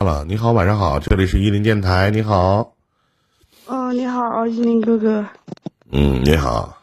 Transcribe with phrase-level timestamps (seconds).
[0.00, 2.76] 好了，你好，晚上好，这里是伊林电台，你好。
[3.66, 5.26] 哦，你好，伊林哥哥。
[5.90, 6.78] 嗯，你好。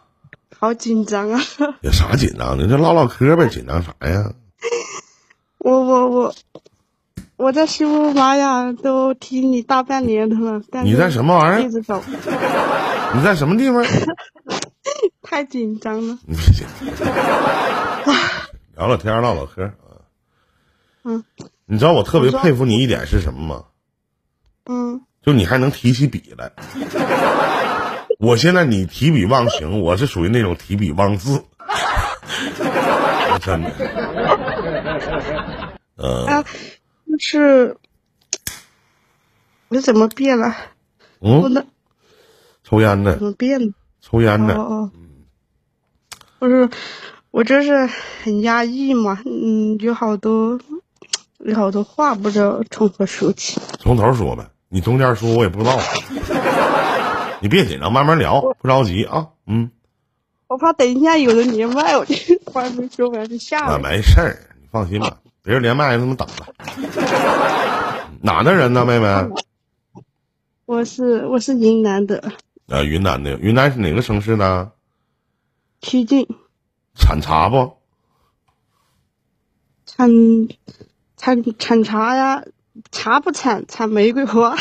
[0.60, 1.39] 好紧张啊！
[1.79, 2.67] 有 啥紧张的？
[2.67, 4.33] 这唠唠嗑呗，紧张啥呀？
[5.59, 6.36] 我我我
[7.38, 11.66] 我在喜马拉雅都听你大半年了，你在什么玩意儿？
[11.66, 12.04] 一直走。
[13.13, 13.82] 你在什么地方？
[15.23, 16.18] 太紧张了。
[16.27, 16.68] 你别紧
[17.00, 18.13] 张。
[18.75, 19.71] 聊聊天，唠唠嗑啊。
[21.05, 21.23] 嗯。
[21.68, 23.63] 你知道我特别佩服你一点是什么吗？
[24.66, 25.02] 嗯。
[25.21, 26.52] 就你还能提起笔来。
[28.20, 31.43] 我现在你提笔忘形，我是属于那种提笔忘字。
[33.41, 33.71] 真的。
[35.95, 36.43] 呃。
[37.07, 37.77] 就是
[39.70, 40.55] 你怎么变了？
[41.21, 41.66] 嗯。
[42.63, 43.16] 抽烟的。
[43.16, 43.73] 怎么变了？
[44.02, 44.54] 抽烟的。
[44.55, 44.91] 哦哦。
[46.38, 46.70] 不是，
[47.32, 47.90] 我就是
[48.23, 49.20] 很压抑嘛。
[49.26, 50.59] 嗯，有好多。
[51.45, 54.44] 有好多话不知道从何说起，从头说呗。
[54.67, 55.77] 你中间说，我也不知道。
[57.40, 59.27] 你别紧张，慢慢聊，不着急啊。
[59.46, 59.70] 嗯。
[60.48, 62.16] 我怕等一下有人连麦，我就
[62.51, 63.79] 还没说完就下了。
[63.79, 66.46] 没事儿，你放心吧， 别人连麦他们等着。
[68.22, 69.07] 哪的人呢，妹妹？
[70.66, 72.31] 我是我是云南的。
[72.69, 74.72] 啊，云南的，云南是哪个城市呢？
[75.81, 76.28] 曲靖。
[76.96, 77.72] 产茶不？
[79.85, 80.09] 产。
[81.25, 82.44] 产产茶呀，
[82.91, 84.56] 茶不产，产玫瑰花。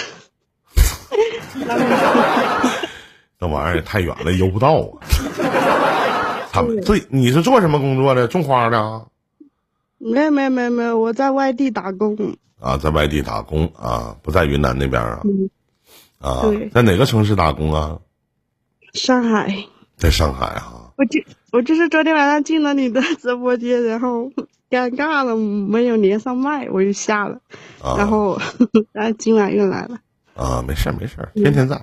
[3.39, 5.05] 那玩意儿也太远了，邮不到啊。
[6.51, 8.27] 他们这你是做什么工作的？
[8.29, 9.09] 种花的？
[9.99, 12.17] 没没没没，我在外地打工。
[12.59, 15.21] 啊，在外地打工啊，不在云南那边啊。
[15.25, 15.51] 嗯。
[16.19, 17.99] 啊，在哪个城市打工啊？
[18.95, 19.67] 上海。
[19.99, 20.93] 在上海啊。
[20.97, 21.21] 我就
[21.53, 24.31] 我就是昨天晚上进了你的直播间，然后。
[24.75, 27.39] 尴尬了，没有连上麦，我就下了，
[27.97, 28.41] 然后，
[28.91, 29.99] 然后今晚又来了。
[30.35, 31.81] 啊，没事没事天天在。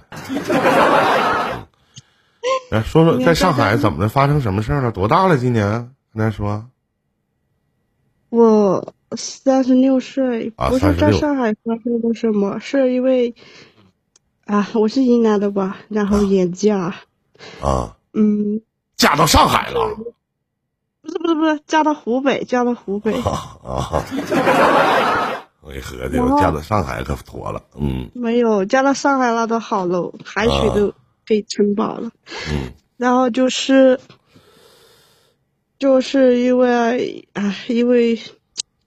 [2.70, 4.10] 来说说，在上海怎么的？
[4.10, 4.92] 发生什么事了？
[4.92, 5.38] 多大了？
[5.38, 5.70] 今年？
[6.14, 6.66] 跟咱说。
[8.30, 13.36] 我三十六岁，不是在上海发生了什么，是因为
[14.46, 16.96] 啊，我是云南的吧，然后远嫁。
[17.62, 17.96] 啊。
[18.14, 18.62] 嗯。
[18.98, 19.98] 嫁到上海了。
[21.02, 23.14] 不是不是不是，嫁到湖北，嫁到湖北。
[23.22, 24.04] 啊！
[25.62, 27.64] 我一合计，嫁到上海可妥了。
[27.76, 28.10] 嗯。
[28.14, 30.94] 没有，嫁到上海那都好喽，海水都
[31.26, 32.12] 被承包了。
[32.52, 32.74] 嗯。
[32.98, 34.00] 然后就是，
[35.78, 38.20] 就是因为啊，因为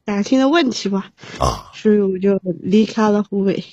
[0.04, 1.10] 感情的问题吧。
[1.38, 1.70] 啊。
[1.74, 3.64] 所以我就离开了湖北。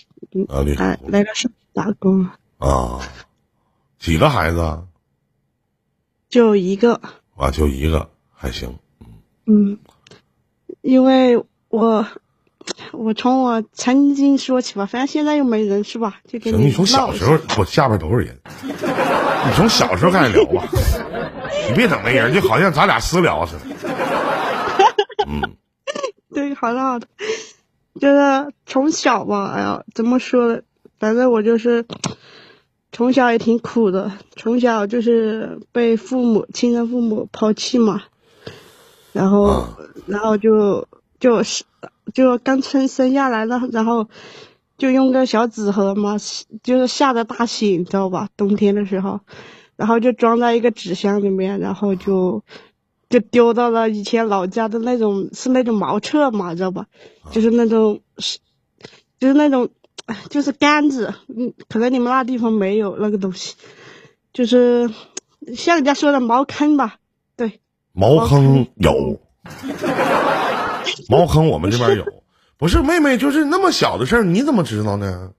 [0.47, 0.99] 啊，离开。
[1.07, 2.27] 来到上海打工。
[2.57, 2.99] 啊。
[3.99, 4.83] 几个孩子？
[6.29, 7.01] 就一个。
[7.35, 8.10] 啊，就一个。
[8.41, 8.79] 还行，
[9.45, 9.77] 嗯，
[10.81, 12.07] 因为我
[12.91, 16.19] 我从我曾经说起吧，反正现在又没人是吧？
[16.27, 20.67] 就跟你你从小时候，我下边都是人，你从小时候开始聊吧，
[21.69, 23.61] 你别整没人，就好像咱俩私聊似的。
[25.27, 25.41] 嗯，
[26.33, 27.05] 对，好的好的，
[27.99, 30.61] 就是从小吧，哎呀，怎么说呢？
[30.97, 31.85] 反正我就是
[32.91, 38.01] 从小也挺苦的，从小就是被父母亲生父母抛弃嘛。
[39.13, 39.65] 然后，
[40.07, 40.87] 然后就
[41.19, 41.63] 就是
[42.13, 44.07] 就刚生生下来了，然后
[44.77, 46.17] 就用个小纸盒嘛，
[46.63, 48.29] 就是下的大雪，你知道吧？
[48.37, 49.19] 冬天的时候，
[49.75, 52.41] 然后就装在一个纸箱里面，然后就
[53.09, 56.87] 就丢到了以前老家的那种是那种茅厕嘛，知道吧？
[57.31, 58.39] 就是那种是
[59.19, 59.69] 就是那种
[60.29, 63.55] 就是杆子，嗯，可能你们那地方没有那个东西，
[64.31, 64.89] 就是
[65.53, 66.95] 像人家说的茅坑吧。
[67.93, 69.19] 茅坑有，
[71.09, 72.05] 茅坑我们这边有，
[72.57, 75.31] 不是妹妹，就是那么小的事儿，你怎么知道呢？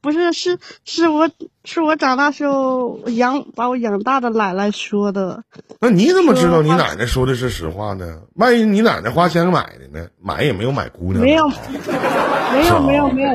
[0.00, 1.28] 不是，是是我
[1.64, 5.42] 是我长大时候养把我养大的奶奶说的。
[5.80, 8.20] 那你怎么知道你奶奶说的是实话呢？
[8.34, 10.08] 万一你奶奶花钱买的呢？
[10.20, 11.20] 买也没有买姑娘。
[11.20, 13.30] 没有，没有，没有，没有。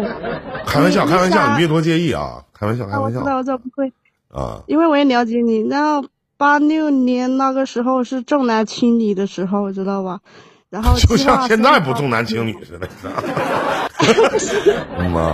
[0.65, 2.45] 开玩笑，开玩笑，你别多介意啊！
[2.53, 3.19] 开玩笑，开玩笑。
[3.19, 3.91] 我知道，我知道，不会
[4.29, 6.07] 啊，因为我也了解你，然后。
[6.39, 10.21] 八六年那个时候是重男轻女的时候，知道吧？
[10.69, 12.87] 然后就像现在不重男轻女似的。
[15.09, 15.33] 妈，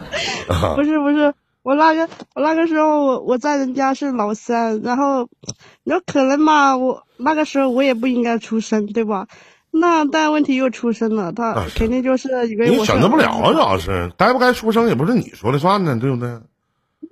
[0.74, 5.28] 不是不是，我那个我那个时候我我在人家是老三，然后
[5.84, 9.26] 有可能嘛，我那个时候我也不应该出生，对吧？
[9.70, 16.40] 那但问题又出生了，他肯定就是以为你选择不了啊，主要是该不该出生也不是你说了算呢，对不对？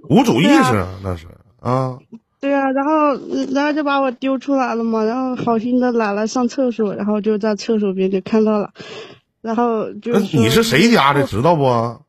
[0.08, 1.26] 无主意识那是
[1.60, 1.98] 啊。
[2.40, 3.19] 对啊，然后
[3.52, 8.73] 然后就把我丢出来了嘛，然后好心的奶奶上厕所，然后就在厕所边就看到了，
[9.40, 11.26] 然后就你是谁家的？
[11.26, 12.00] 知道不？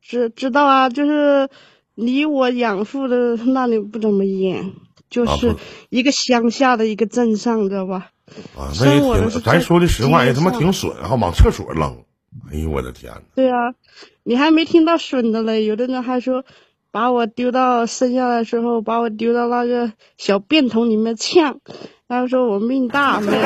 [0.00, 1.48] 知知道啊，就是
[1.94, 4.72] 离我养父的那里不怎么远，
[5.10, 5.54] 就是
[5.90, 8.10] 一个乡下的一个镇上，知道吧？
[8.56, 12.04] 啊，那也挺，咱说句实话，也他妈挺损，还往厕所扔。
[12.52, 13.12] 哎呦我的天！
[13.34, 13.74] 对啊，
[14.22, 16.44] 你还没听到损的嘞，有的人还说
[16.90, 21.58] 把我丢到生下来的时候，把我丢到那个小便桶里面呛，
[22.06, 23.42] 然后说我命大，没有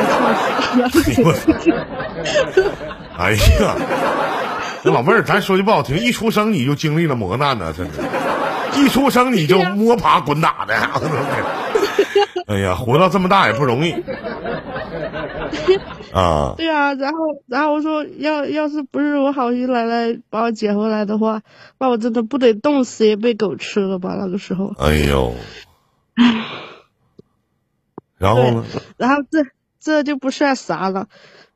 [0.60, 1.22] 呛死。
[3.18, 3.76] 哎呀，
[4.84, 7.92] 那老妹儿，咱说句不好听，一出生你就经历了磨难呢，真的，
[8.76, 10.74] 一出生你就摸爬滚打的。
[12.46, 13.94] 哎呀，活到这么大也不容易
[16.12, 16.54] 啊！
[16.56, 21.42] 对啊，然后然后我说要要是不是我好心奶奶把我捡回来的话，
[21.78, 24.14] 那我真的不得冻死也被狗吃了吧？
[24.18, 25.32] 那个时候，哎呦，
[28.18, 28.64] 然后呢？
[28.96, 29.44] 然后这
[29.80, 31.08] 这就不算啥了，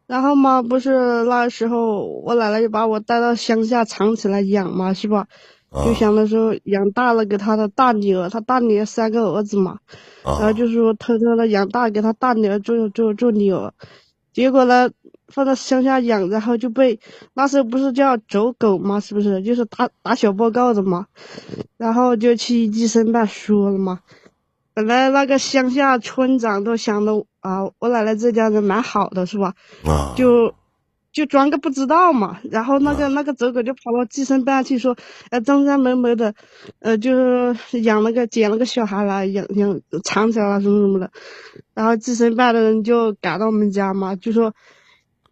[0.07, 5.27] 然后嘛，不是那时候我奶奶就把我带到乡下藏起来养嘛，是吧？
[5.77, 9.79] 啊就想的时候养大了给他的大女儿，他大女儿三个儿子嘛，
[10.25, 13.73] 然后就是说偷偷的养大给他大女儿做做做女儿，
[14.33, 14.91] 结果呢
[15.29, 16.99] 放到乡下养，然后就被
[17.35, 19.01] 那时候不是叫走狗嘛？
[19.01, 19.43] 是不是？
[19.43, 21.07] 就是打打小报告的嘛，
[21.77, 24.01] 然后就去计生办说了嘛。
[24.73, 29.55] 本来那个乡下村长都想的啊，我奶奶这家人蛮好的，是吧？
[29.85, 30.15] 啊！
[30.17, 30.55] 就
[31.17, 32.39] 就装个不知道嘛。
[32.51, 34.95] 然后那个那个走狗就跑到计生办去说，
[35.31, 36.35] 呃，张张某某的，
[36.81, 41.11] 呃，就是养了个捡了个小孩来养养藏起来了什么什么的。
[41.73, 44.53] 然后计生办的人就赶到我们家嘛，就说，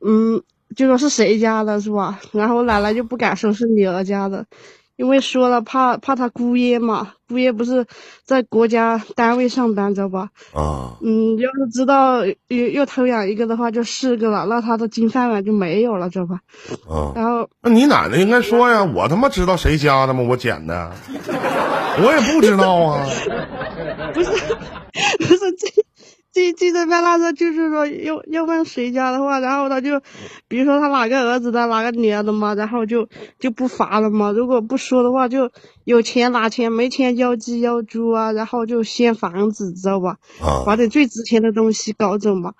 [0.01, 0.43] 嗯，
[0.75, 2.19] 就说是谁家的是吧？
[2.33, 4.47] 然后我奶奶就不敢说是女儿家的。
[4.96, 7.85] 因为说了怕怕他姑爷嘛，姑爷不是
[8.25, 10.29] 在国家单位上班，知道吧？
[10.55, 16.41] 啊嗯，要是知道又又偷养一个的话，就四个了，那他的金饭碗就没有了，知道吧？
[16.88, 17.12] 啊！
[17.17, 20.23] 然后那你奶奶应该说呀，我他妈知道谁家的吗？
[20.29, 20.93] 我捡的，
[22.02, 23.05] 我也不知道啊。
[24.14, 24.31] 不是
[25.19, 25.84] 不是这
[26.35, 30.01] 这这这边那时候就是说要要问谁家的话，然后他就
[30.49, 33.09] 比如说他哪个儿子的哪个女儿的嘛，然后就
[33.39, 34.33] 就不罚了嘛。
[34.33, 35.53] 如果不说的话，就
[35.85, 40.17] 有钱拿钱，没钱要鸡要猪啊，然后就掀房子，知道吧？
[40.43, 42.55] 啊把点最值钱的东西搞走嘛。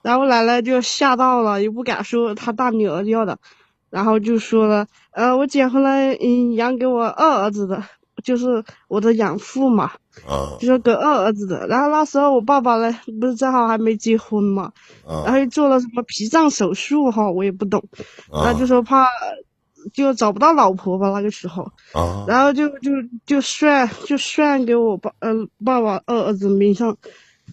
[0.00, 3.38] 然后奶奶就吓到了，也不敢说她大女儿要的，
[3.90, 7.82] 然后就说了，呃，我捡回来，嗯，养给我二儿子的，
[8.28, 9.84] 就是我的养父嘛，
[10.28, 11.66] 啊就说给二儿子的。
[11.66, 14.70] 然后那时候我爸爸呢，不是正好还没结婚嘛，
[15.06, 17.82] 然啊后又做了什么脾脏手术哈，我也不懂，
[18.30, 19.06] 然啊后就说怕
[19.94, 21.62] 就找不到老婆吧那个时候，
[21.94, 22.26] 啊！
[22.28, 22.90] 然后就就
[23.24, 25.32] 就算就算给我爸呃
[25.64, 26.94] 爸爸二儿子名上，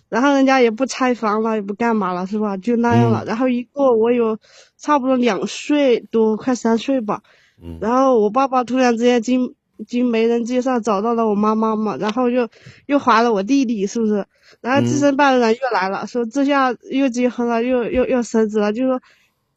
[0.09, 2.57] 然后人家也不拆房了，也不干嘛了，是吧？
[2.57, 3.23] 就那样了。
[3.25, 4.37] 然后一过我有
[4.77, 7.21] 差不多两岁多，快三岁吧。
[7.63, 9.55] 嗯然后我爸爸突然之间经
[9.87, 12.47] 经媒人介绍找到了我妈妈嘛，然后又
[12.85, 14.25] 又怀了我弟弟，是不是？
[14.61, 19.01] 然后计生办的人又来了，说这下又结婚了，又又又生子了，就说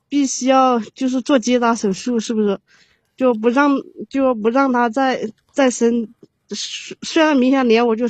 [0.08, 2.58] 必须要就是做结扎手术，是不是？
[3.16, 3.76] 就不让
[4.08, 6.08] 就不让他再再生，
[6.48, 8.06] 虽虽然明显连我就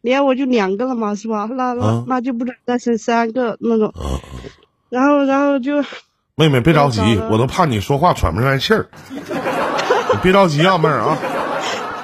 [0.00, 1.48] 连我就两个了嘛，是吧？
[1.50, 3.88] 那那、啊那就不能再生三个那种。
[3.88, 4.18] 啊！
[4.90, 5.82] 然后然后就
[6.34, 7.00] 妹妹别着急
[7.30, 8.88] 我都怕你说话喘不上来气儿。
[9.10, 11.16] 你别着急啊，妹儿啊，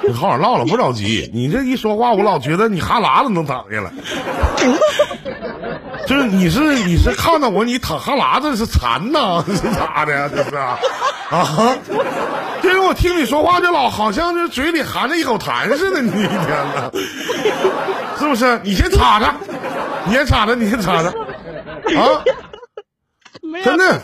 [0.07, 1.29] 你好好唠唠，不着急。
[1.33, 3.91] 你这一说话，我老觉得你哈喇子能淌下来。
[6.07, 10.29] 就是你是你是看到我你淌哈喇子是馋呐 是咋的呀？
[10.33, 10.77] 这是啊
[11.31, 11.75] 啊！
[12.63, 16.29] 因为我听你说话就老好像是嘴里含着一口痰似的，你一天
[16.75, 16.91] 呐，
[18.19, 18.59] 是不是？
[18.63, 19.33] 你先擦着，
[20.05, 22.21] 你先擦着，你先擦着啊！
[23.63, 23.99] 真的。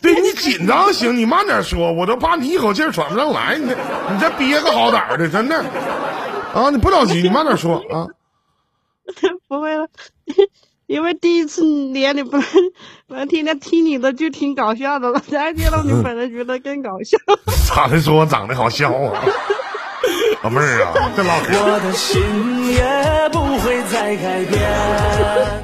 [0.02, 3.76] 对你紧张行，你慢点说，我都怕你一口气儿喘不上来，你这
[4.10, 5.62] 你再憋个好歹儿的，真的
[6.54, 6.70] 啊！
[6.70, 8.06] 你不着急，你慢点说啊。
[9.48, 9.86] 不会了，
[10.86, 12.46] 因为第一次连你不能
[13.08, 17.18] 不能天天听你的就挺搞笑的了，再见到你本人觉得更搞笑。
[17.68, 18.00] 咋的？
[18.00, 19.22] 说我长得好笑啊？
[20.42, 22.18] 老妹儿啊，这老嗑，我的心
[22.72, 24.60] 也不会再改变。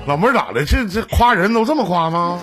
[0.07, 0.65] 老妹儿咋的？
[0.65, 2.39] 这这夸人都这么夸吗？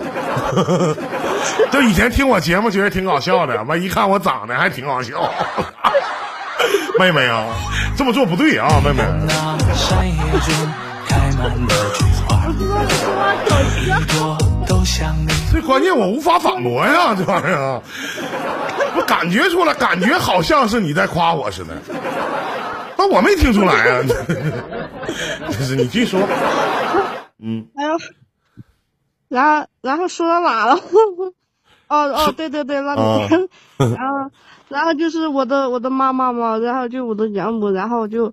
[1.72, 5.32] 就以前听我节目觉得挺搞笑的，完一看我长得还挺好笑。
[7.00, 7.48] 妹妹啊，
[7.98, 9.04] 这么做不对啊，妹妹。
[9.28, 10.54] 那山野中
[11.08, 13.34] 开满的菊花，
[13.82, 15.28] 一朵都像你。
[15.52, 17.82] 最关键我无法反驳呀，这玩意儿啊，
[18.96, 21.74] 我感觉出来，感觉好像是你在夸我似的，
[22.98, 24.04] 那我没听出来啊。
[25.50, 27.98] 就是你继续说，哎呦，
[29.34, 30.75] 然后然后说到哪了？
[31.88, 33.50] 哦 哦，对对对，那啊里，
[33.98, 34.30] 然后
[34.70, 38.32] 然后就是我的我的妈妈嘛，然后就我的养母，然后就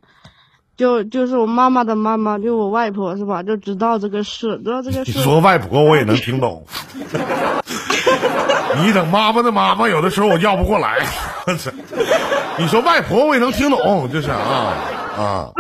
[0.77, 3.43] 就就是我妈妈的妈妈，就我外婆是吧？
[3.43, 5.25] 就知道这个事，知道这个事你。
[5.25, 6.67] 说外婆我也能听懂。
[8.85, 10.99] 你等妈妈的妈妈，有的时候我要不过来。
[12.59, 14.37] 你说外婆我也能听懂，就是啊
[15.17, 15.51] 啊，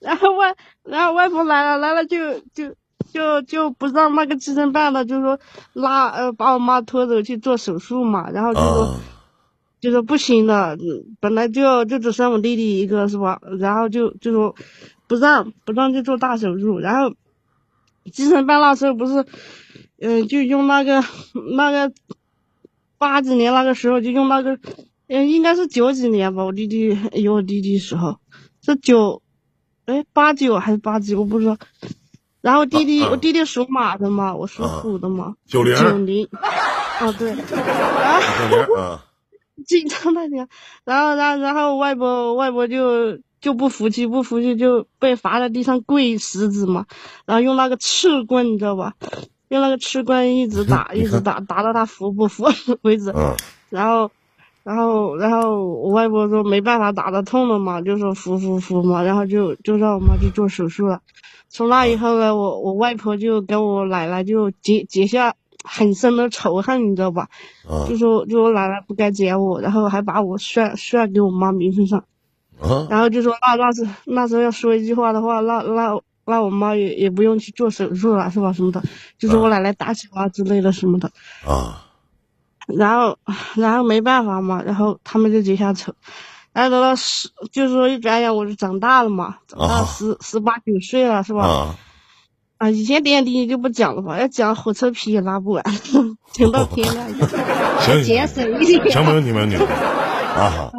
[0.00, 2.72] 然后外然后外婆来了来了就就
[3.16, 5.38] 就就不让那个计生办的，就说
[5.72, 8.82] 拉呃把我妈拖走去做手术嘛，然后就说。
[8.84, 9.00] 啊
[9.78, 13.38] 就说不行的，嗯本来就就只剩我弟弟一个是吧？
[13.60, 14.54] 然后就就说
[15.06, 17.14] 不让不让去做大手术，然后
[18.10, 19.24] 计生办那时候不是，
[20.00, 21.04] 嗯、就用那个
[21.56, 21.92] 那个
[22.96, 24.58] 八几年那个时候就用那个，
[25.08, 28.18] 嗯、应该是九几年吧，我弟弟有我弟弟时候
[28.62, 29.22] 是九，
[29.84, 31.58] 哎八九还是八几我不知道。
[32.46, 34.78] 然后弟弟、我弟弟属马的嘛，我属啊。
[34.80, 35.74] 虎的嘛，九零。
[35.74, 36.28] 九零，
[37.00, 38.20] 哦对，然后。
[38.48, 39.04] 九零啊，
[39.66, 40.46] 紧张的点，
[40.84, 46.86] 然后，然后，然后外婆外婆就就不服气，不服气就被罚在地上跪十指嘛，
[47.26, 48.94] 然后用那个刺棍，你知道吧？
[49.48, 52.44] 用那个刺棍一直打， 一直打，打到他服不服
[52.82, 53.10] 为止。
[53.10, 53.34] 嗯
[53.70, 54.12] 然后，
[54.66, 61.00] 然后，然后我外婆说没办法，打得痛了嘛，就说服服服嘛，然后就就让我妈去做手术了。
[61.48, 65.32] 从那以后呢，我我外婆就跟我奶奶就结结下
[65.62, 67.28] 很深的仇恨，你知道吧？
[67.68, 72.00] 啊就说就我奶奶不该捡我，然后还把我算算给我妈名分上，
[72.60, 75.96] 啊然后就说那那时那时候要说一句话的话，那那
[76.26, 78.52] 那我妈也也不用去做手术了，是吧？
[78.52, 78.82] 什么的，
[79.16, 81.08] 就是我奶奶打起我之类的什么的，
[81.46, 81.85] 啊
[82.66, 83.18] 然后
[83.54, 85.94] 然后没办法嘛，然后他们就结下仇，
[86.52, 91.46] 然后等到十，就是说一转眼我就长大了嘛，长大啊十十八九岁了，是吧？
[91.46, 91.74] 啊！
[92.58, 95.62] 啊，以前点点滴滴就不讲了吧，要讲火车皮也拉不完，
[96.32, 97.06] 讲到天亮，
[97.80, 98.90] 行节省一点。
[98.90, 100.72] 行，没问题，没问题啊！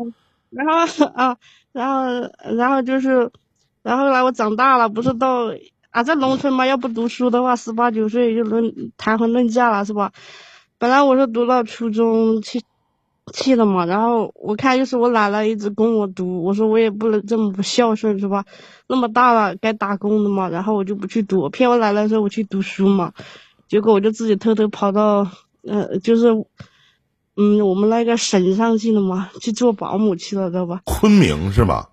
[0.50, 1.38] 然后啊，
[1.72, 3.30] 然后然后就是，
[3.84, 5.52] 然后后来我长大了，不是到
[5.92, 10.12] 啊在农村嘛，要不读书的话，十八九岁就论谈婚论嫁了，是吧？
[10.78, 12.62] 本来我是读到初中去
[13.34, 18.46] 去了嘛，然后我看就是我奶奶一直供我读，我说我也不能这么不孝顺，是吧？
[18.88, 23.14] 那么大了该打工的嘛，然后我就不去读，我骗我奶奶说我去读书嘛，
[23.68, 25.30] 结果我就自己偷偷跑到
[25.64, 26.28] 呃就是。
[27.40, 30.82] 嗯，我们那个省上去了嘛，去做保姆去了，知道吧？
[30.86, 31.90] 昆明是吧？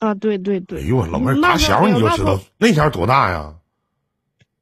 [0.00, 0.80] 啊，对对对。
[0.82, 3.54] 哎呦我老妹儿，打小你就知道那前儿多大呀？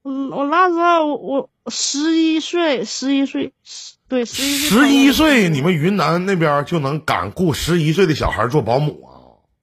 [0.05, 4.69] 嗯，我那时候我我十一岁，十一岁，十对，十一岁。
[4.69, 9.11] 十一岁，你们云南那边就能敢雇十一岁的小孩做保姆啊？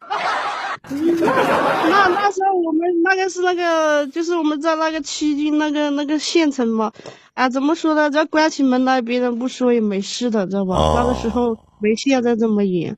[0.90, 6.94] 那那时候我们那个是那个，就是我们在那个七军那个那个县城嘛，
[7.34, 8.10] 啊，怎么说呢？
[8.10, 10.76] 只要关起门来，别人不说也没事的，知道吧？
[10.76, 12.96] 哦那个时候没现在这么严。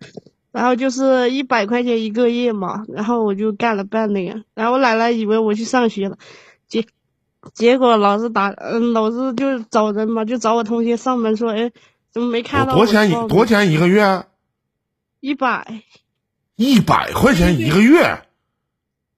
[0.52, 6.18] 然后就是一百块钱一个月嘛，然后我就干了半年，然后我奶奶以为我去上学了，
[6.68, 6.84] 结
[7.54, 11.72] 结果老师打，嗯，老师就找人嘛，就找我同学上门说，哎，
[12.12, 12.78] 怎么没看到我？
[12.78, 14.26] 多少钱一多少钱一个月？
[15.20, 15.82] 一百。
[16.56, 18.22] 一百块钱一个月，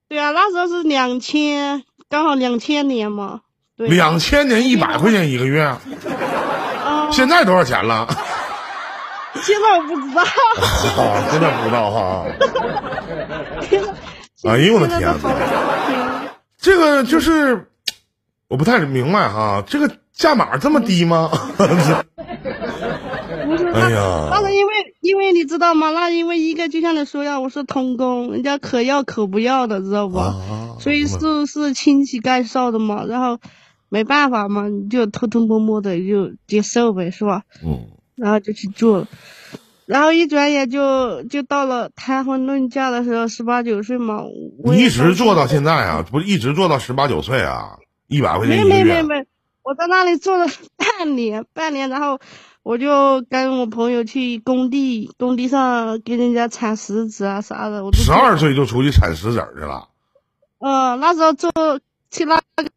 [0.08, 3.42] 对啊，那时候是两千，刚好两千年嘛。
[3.76, 3.88] 对。
[3.88, 8.08] 两千年一百块钱一个月，啊，现在多少钱了？
[9.42, 10.22] 现在我不知道。
[10.22, 12.26] 啊， 现在不知道哈。
[14.48, 15.12] 哎呦我的天
[16.60, 17.71] 这个就是
[18.52, 21.30] 我不太明白哈，这个价码这么低吗？
[21.56, 21.64] 不
[23.58, 25.92] 是哎呀那是因为因为你知道吗？
[25.92, 30.18] 那因为一个就像你说呀，我是童工，人家可要可不要的，知道不？
[30.18, 33.40] 啊所以是是亲戚介绍的嘛，然后
[33.88, 37.44] 没办法嘛，你就偷偷摸摸的就接受呗，是吧？
[37.64, 39.08] 嗯，然后就去做了，
[39.86, 44.24] 然后一转眼就就到了谈婚论嫁的时候，十八九岁嘛。
[44.66, 46.04] 你一直做到现在啊？
[46.12, 47.78] 不是一直做到十八九岁啊？
[48.12, 48.84] 一百块钱没一个月？
[48.84, 49.26] 没没没，
[49.64, 52.20] 我在那里做了半年，半年，然后
[52.62, 59.88] 我就跟我朋友去工地，工地上给人家铲石子啊啥的，我十二岁就出去铲石子去了？
[60.60, 61.50] 呃，那时候做
[62.10, 62.70] 去那个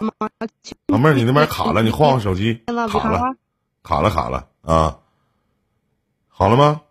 [0.86, 5.00] 老妹儿，你那边卡了，你换换手机，卡了，卡了，卡了啊！
[6.28, 6.82] 好了吗？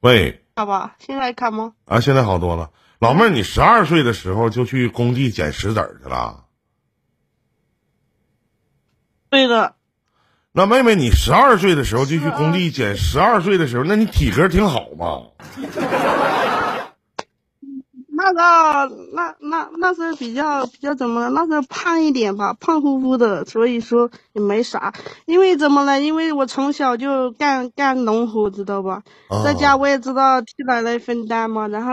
[0.00, 1.72] 喂，好吧，现在看吗？
[1.86, 2.68] 啊，现在好多了。
[2.98, 6.44] 老妹儿，你十二岁的时候就去工地捡石子儿去了？
[9.30, 9.76] 对的，
[10.52, 15.28] 那妹妹，你十二岁的时候就去工地捡，十二岁的时候，那你体格挺好嘛？
[18.40, 21.30] 道，那那那时候比较比较怎么了？
[21.30, 24.92] 那时候胖一点吧，胖乎乎的，所以说也没啥。
[25.26, 26.00] 因为怎么了？
[26.00, 29.02] 因为我从小就干干农活，知道吧？
[29.28, 31.68] 哦在家我也知道替奶奶分担嘛。
[31.68, 31.92] 然后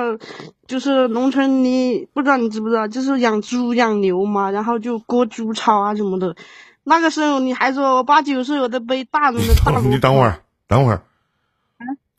[0.65, 6.35] 就是农村里，不知道你知不知道，就是养猪养牛嘛，然后就割猪草啊什么的。
[6.83, 9.77] 那个时候你还说我八九岁我都背大人的大。
[9.83, 11.01] 你等会儿，等会儿，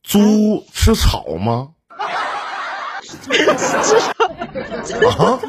[0.03, 1.71] 猪吃草吗？
[5.09, 5.41] 啊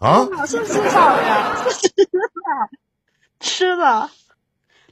[0.00, 0.28] 啊！
[0.36, 2.70] 啊，是吃草的呀，是吃的，
[3.40, 4.10] 吃的。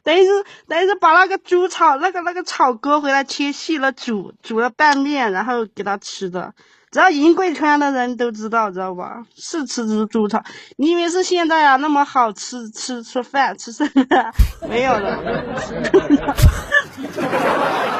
[0.02, 6.54] 等于是等于是把那个猪草那个那个草割回来切细了煮煮了拌面，然后给它吃的。
[6.92, 9.22] 只要银贵川的人都知道，知道吧？
[9.34, 10.42] 是吃猪猪草。
[10.76, 14.32] 你以为是现在啊那么好吃吃吃饭吃 剩的？
[14.68, 16.34] 没有了。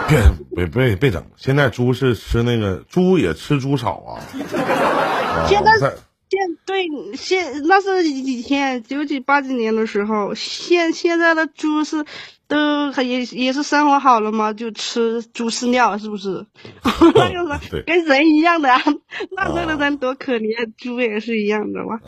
[0.08, 0.20] 别
[0.54, 1.22] 别别别整！
[1.36, 4.22] 现在猪是吃那个猪也吃猪草啊。
[4.44, 5.92] 啊 现在在
[6.28, 12.04] 现对现那是以前九几八几年的时候，现现在的猪是
[12.48, 16.44] 都也也是生活好了嘛，就吃猪饲料，是不是？
[17.14, 18.80] 那个 对是跟人一样的啊，
[19.36, 21.98] 那时候的人多可怜，猪也是一样的嘛。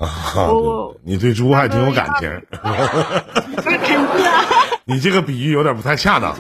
[1.02, 2.30] 你对猪还挺有感情。
[2.62, 4.44] 那肯定啊，
[4.84, 6.34] 你这个比喻有点不太恰当。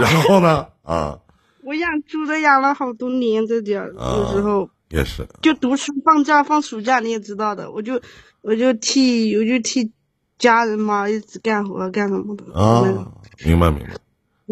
[0.00, 0.66] 然后呢？
[0.82, 1.18] 啊，
[1.64, 4.68] 我养猪都养了好多年，这点有时候。
[4.88, 8.00] 也是就读书放假放暑假，你也知道的，我就
[8.40, 9.90] 我就替我就替
[10.38, 12.44] 家人嘛，一直干活干什么的。
[12.52, 12.82] 啊，
[13.44, 13.90] 明白明白。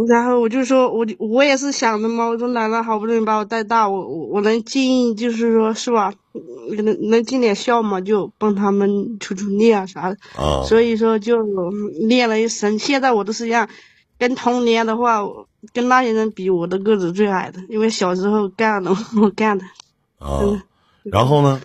[0.09, 10.17] 然后我就说，我就我也是想着嘛，我说奶奶好不容易把我带大，我我我能尽就是说是吧，嗯能能尽点孝嘛，就帮他们出出力啊啥的。
[10.37, 11.41] 啊，所以说就
[12.09, 12.77] 练了一身。
[12.81, 13.69] 现在我都是一样，
[14.19, 15.21] 跟童年的话，
[15.73, 18.91] 跟那些人比，我的个子最矮的，因为小时候干的
[19.23, 19.65] 我干的。
[20.19, 20.41] 啊，
[21.05, 21.61] 然后呢？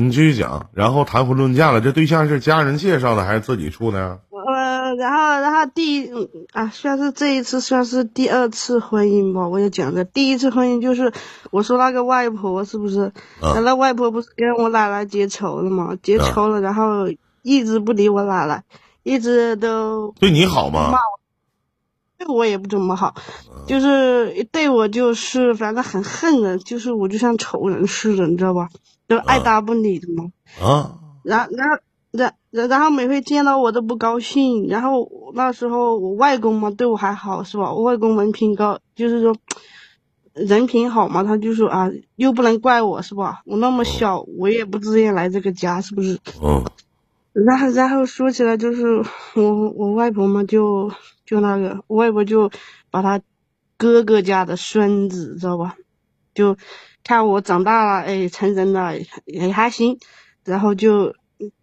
[0.00, 0.70] 你继续讲。
[0.74, 4.18] 然后谈婚论嫁了，这对象是家人介绍的还是自己处的呀？
[4.30, 9.48] 呃，然后，然后第嗯啊，算是这一次算是第二次婚姻吧。
[9.48, 11.12] 我也讲的，第一次婚姻就是
[11.50, 13.12] 我说那个外婆是不是？
[13.40, 15.98] 啊那外婆不是跟我奶奶结仇了吗？
[16.00, 17.08] 结仇了，然后
[17.42, 18.62] 一直不理我奶奶，
[19.02, 20.92] 一直都对你好吗？
[22.16, 23.14] 对我也不怎么好，
[23.66, 28.68] 就是对我就是反正很恨人，就是我就像仇人似的，你知道吧？
[29.08, 30.30] 就爱答不理的嘛。
[30.60, 31.76] 啊，然然后
[32.10, 37.72] 然然然后每回见到我都不高兴，然后那时候我外公嘛对我还好是吧？
[37.72, 39.34] 我外公文凭高，就是说
[40.34, 43.42] 人品好嘛，他就说啊，又不能怪我是吧？
[43.44, 46.18] 我那么小，我也不自愿来这个家，是不是？
[46.42, 46.62] 嗯
[47.34, 48.84] 然后然后说起来就是
[49.36, 50.90] 我我外婆嘛，就
[51.24, 52.50] 就那个我外婆就
[52.90, 53.20] 把他
[53.76, 55.76] 哥哥家的孙子知道吧？
[56.34, 56.56] 就
[57.04, 58.92] 看我长大了，哎，成人了
[59.24, 59.98] 也还行，
[60.44, 61.14] 然后就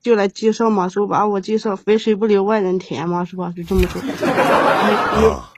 [0.02, 3.54] 就来介绍嘛，说把我介绍，肥水不流外人田嘛，是吧？
[3.56, 4.02] 就这么说。
[4.08, 5.52] 也也啊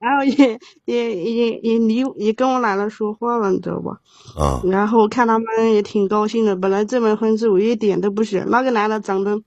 [0.00, 3.98] 然后也也也也离也跟我奶奶说话了，你知道吧？
[4.36, 6.54] 啊然后看他们也挺高兴的。
[6.54, 9.40] 本来这门婚事我一点都不喜欢，那个男的长得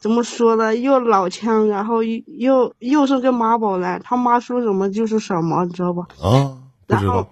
[0.00, 0.74] 怎么说呢？
[0.74, 6.02] 又老腔，然后又又又是个妈宝男，他妈说什么就是什么，你知道吧？
[6.20, 6.58] 啊！
[6.88, 7.28] 不知道然后，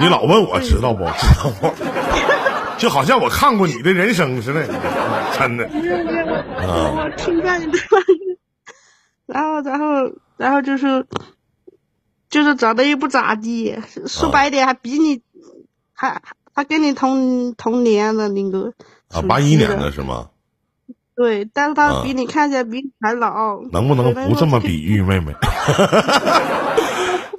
[0.00, 1.04] 你老问我知道不？
[1.04, 1.72] 知道不？
[2.78, 4.66] 就好像我看过你的人生似的，
[5.38, 5.68] 真的。
[5.70, 8.36] 我我听见你的那个，
[9.26, 11.06] 然后然后然后就是
[12.28, 15.22] 就是长得又不咋地，说白点还比你
[15.94, 16.20] 还
[16.54, 18.72] 还跟你同同年的那个
[19.14, 20.28] 啊，八一年的是吗？
[21.14, 23.60] 对，但是啊他比你看起来比你还老。
[23.70, 25.32] 能不能不这么比喻，妹妹？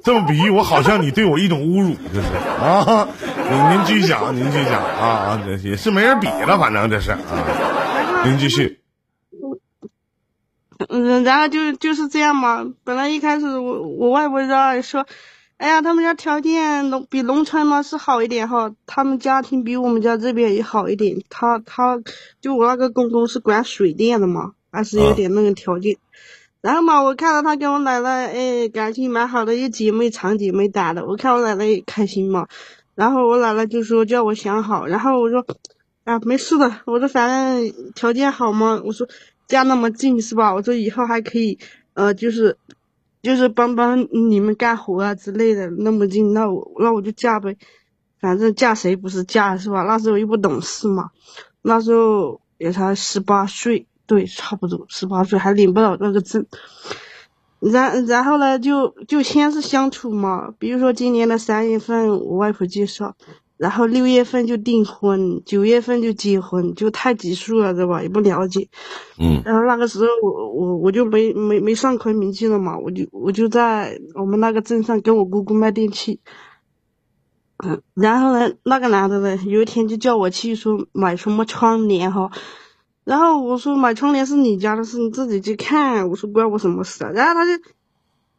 [0.04, 2.28] 这么比喻，我好像你对我一种侮辱，这是
[2.62, 3.08] 啊！
[3.50, 5.42] 您您继续讲，您继续讲啊啊！
[5.46, 7.18] 这也是没人比了，反正这是啊。
[8.26, 8.80] 您继续
[10.90, 12.66] 嗯，然后就就是这样嘛。
[12.84, 15.06] 本来一开始我我外婆家也说，
[15.56, 21.16] 哎呀，他们家条件农比农村嘛是好一点哈，他们家庭比我们家这边也好一点。
[21.30, 21.98] 他他
[22.42, 25.96] 就我那个公公是管水电的嘛，还是有点那个条件。
[26.64, 32.48] 然后嘛，我看到他跟我奶奶，哎，感情蛮好的，一姐妹长姐妹打的，我看我奶奶也开心嘛。
[32.94, 35.44] 然后我奶奶就说叫我想好，然后我说，
[36.04, 39.06] 啊，没事的，我说反正条件好嘛，我说
[39.46, 40.54] 家那么近是吧？
[40.54, 41.58] 我说以后还可以，
[41.92, 42.56] 呃，就是
[43.20, 47.54] 就是帮帮你们干活啊之类的，那么近，那我那我就嫁呗，
[48.22, 49.82] 反正嫁谁不是嫁是吧？
[49.82, 51.10] 那时候又不懂事嘛，
[51.60, 56.46] 那时候也才十八岁，对，差不多十八岁还领不了那个证。
[57.60, 63.14] 然然后呢，就就先是相处嘛，比如说今年的三月份，我外婆介绍，
[63.56, 68.02] 然后六月份就订婚，九月份就结婚，就太急促了，知道吧？
[68.02, 68.68] 也不了解。
[69.18, 76.20] 嗯然后那个时候我我我就没没没上昆明去了嘛，我就我就在我们那个镇上跟我姑姑卖电器。
[77.64, 82.30] 嗯，然后呢，那个男的呢，有一天就叫我去说买什么窗帘哈，
[83.04, 87.10] 然后我说买窗帘是你家的事，你自己去看，我说关我什么事啊？
[87.10, 87.62] 然后他就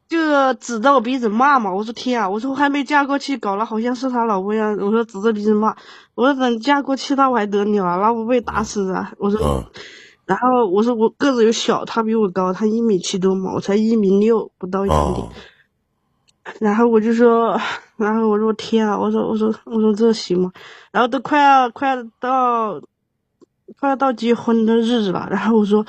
[0.07, 5.75] 就指着我鼻子骂嘛，我说天啊，我说我还没嫁过去，搞了好像是他老婆一样，我说指着鼻子骂，
[6.15, 9.39] 我说等嫁过去那我还得了啊，那我被打死啊，我说。
[9.41, 9.63] 嗯
[10.25, 15.23] 然后我说我个子又小，他比我高，他一米七多嘛，我才一米六，不到一点点。
[15.23, 15.29] 哦
[16.59, 17.55] 然后我就说，
[17.95, 20.51] 然后我说天啊，我说我说我说这行吗？
[20.91, 22.81] 然后都快要快要到
[23.79, 25.85] 快要到结婚的日子了，然后我说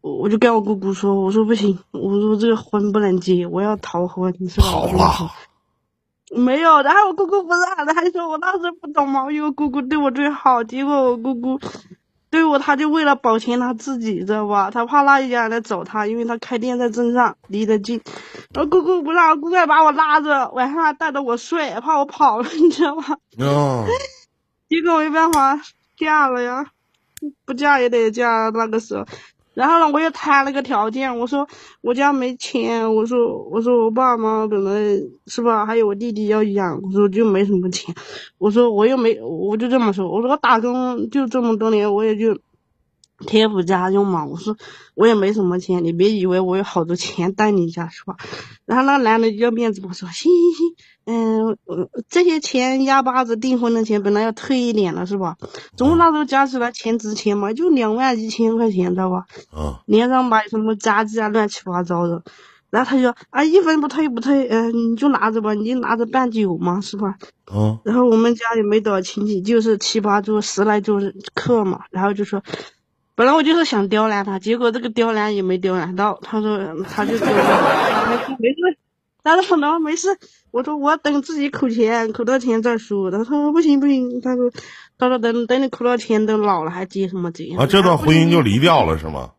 [0.00, 4.66] 我我就跟我姑姑说，我说不行，我说这个婚不能结，我要逃婚，是吧？
[4.66, 5.32] 跑我就说了，
[6.34, 11.60] 没有，然后我姑姑不让的，还说我当时不懂嘛，因为姑姑对我最好，结果我姑姑
[12.30, 14.70] 对我，她就为了保全她自己，知道吧？
[14.70, 18.00] 她怕那一家人来找她，因为她开店在镇上，离得近。
[18.54, 23.04] 然后姑姑不让，我姑姑还把我拉着，晚上还带着我睡，怕我跑了，你知道吗？
[23.38, 23.84] 哦，
[24.70, 25.60] 结果没办法，
[25.98, 26.64] 嫁了呀，
[27.44, 29.04] 不嫁也得嫁那个时候。
[29.54, 31.46] 然后呢，我又谈了个条件，我说
[31.82, 34.72] 我家没钱，我说我说我爸妈本来
[35.26, 37.94] 是吧，还有我弟弟要养，我说就没什么钱，
[38.38, 42.34] 我说我又没，我就这么说，我说我打工就这么多年，我也就
[43.26, 44.56] 贴补家用嘛，我说
[44.94, 48.16] 我也没什么钱，你别以为我有好多钱带你家是吧？
[48.64, 55.36] 然后那男的要面子我，说行行行， 嗯、呃，这些钱压巴子订婚的钱本来要退一点了是吧？
[55.76, 59.24] 总共那时候加起来钱值钱嘛，就两万一千块钱，知道吧？
[59.56, 62.22] 嗯连上买什么家具啊，乱七八糟的。
[62.70, 67.16] 然后他就说啊，一分不退不退，嗯、你就拿着吧，你就拿着办酒嘛，是吧？
[67.50, 70.98] 哦然后我们家里没多少亲戚，就是七八桌、十来桌
[71.34, 71.82] 客嘛。
[71.90, 72.42] 然后就说，
[73.14, 76.18] 本来我就是想刁难他，结果这个刁难也没刁难到。
[76.22, 78.78] 他说，他就说没事没事，
[79.22, 80.08] 他说能没事。
[80.52, 83.10] 我说我等自己扣钱，扣到钱再说。
[83.10, 84.52] 他说不行不行，他说
[84.98, 87.56] 他说等等你扣到钱，都老了还结什么结？
[87.56, 89.32] 啊，这段婚姻就离掉了是吗？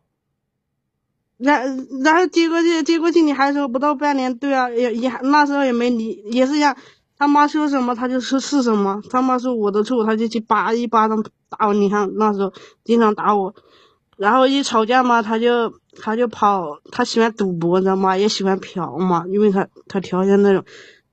[1.36, 6.76] 然然后接过去，接过去，你还说不到半年，对啊，也也那时候也没离，也是一样，
[7.18, 12.52] 他妈说什么他就说是什么，他妈说我的错，他就去叭一巴掌打我，你看那时候
[12.84, 13.54] 经常打我，
[14.16, 18.16] 然后一吵架嘛，他就他就跑，他喜欢赌博，知道吗？
[18.16, 20.64] 也喜欢嫖嘛，因为他他条件那种，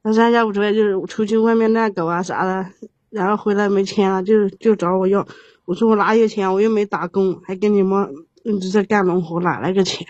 [0.04, 2.66] 他三下五除二就是出去外面乱搞啊啥的，
[3.10, 5.28] 然后回来没钱了，就就找我要，
[5.66, 8.10] 我说我哪有钱，我又没打工，还跟你们
[8.44, 10.08] 一直在干农活，哪来个钱？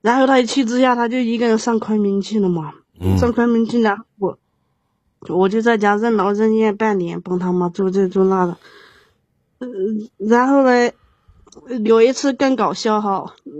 [0.00, 2.74] 然后他一气之下，他就一个人上昆明去了嘛。
[3.00, 4.38] 嗯上昆明去，然后我
[5.28, 8.56] 我就在家任劳任怨半年，帮他妈做这做那的。
[9.60, 10.90] 嗯，然后呢，
[11.84, 13.52] 有一次更搞笑哈，嗯，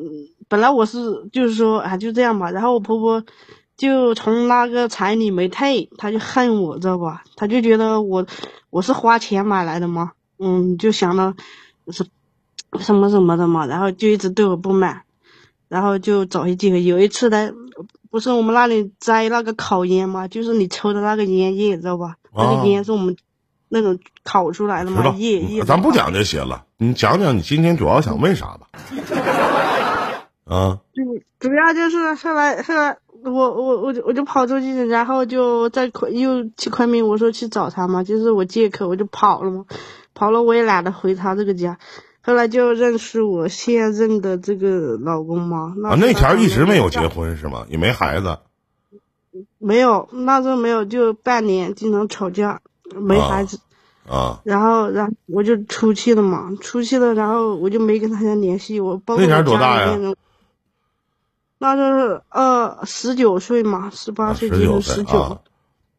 [0.48, 3.24] 本来我是就是说啊就这样吧，然后我婆婆
[3.83, 7.25] 就从那个彩礼没退，他就恨我，知道吧？
[7.35, 8.25] 他就觉得我
[8.71, 11.35] 我是花钱买来的嘛，嗯，就想到
[11.88, 12.07] 是
[12.79, 15.03] 什么什么的嘛，然后就一直对我不满。
[15.68, 16.85] 然后就找一机会。
[16.85, 17.51] 有一次呢，
[18.09, 22.14] 不是我们那里摘那个烤烟嘛，就是你抽的那个烟叶，知道吧？
[22.33, 23.16] 那哦个烟是我们
[23.68, 25.64] 那种烤出来的嘛，叶叶。
[25.64, 28.68] 咱不讲这些了，你讲讲你今天主要想问啥吧？
[30.47, 31.03] 啊，主
[31.49, 39.64] 主要就是后来后来我我我就我就跑出去，然后就在昆又去昆明，我说去找他嘛，就是我借口我就跑了嘛，
[40.14, 41.78] 跑了我也懒得回他这个家。
[42.24, 45.74] 后来就认识我现任的这个老公嘛。
[45.85, 47.66] 啊，那前儿一直没有结结婚是吗？
[47.68, 48.38] 也没孩子
[49.58, 52.61] 没有，那时候没有，就半年经常吵架，
[52.94, 53.58] 没孩子。
[54.08, 54.40] 啊？
[54.44, 58.80] 然后，然后我就出去了嘛，出去了，然后我就没跟他家联系。
[58.80, 60.11] 我包括那前多大呀家里面人？
[60.11, 60.16] 那
[61.77, 65.40] 就是呃十九岁嘛，十八岁就十九岁婚十九啊，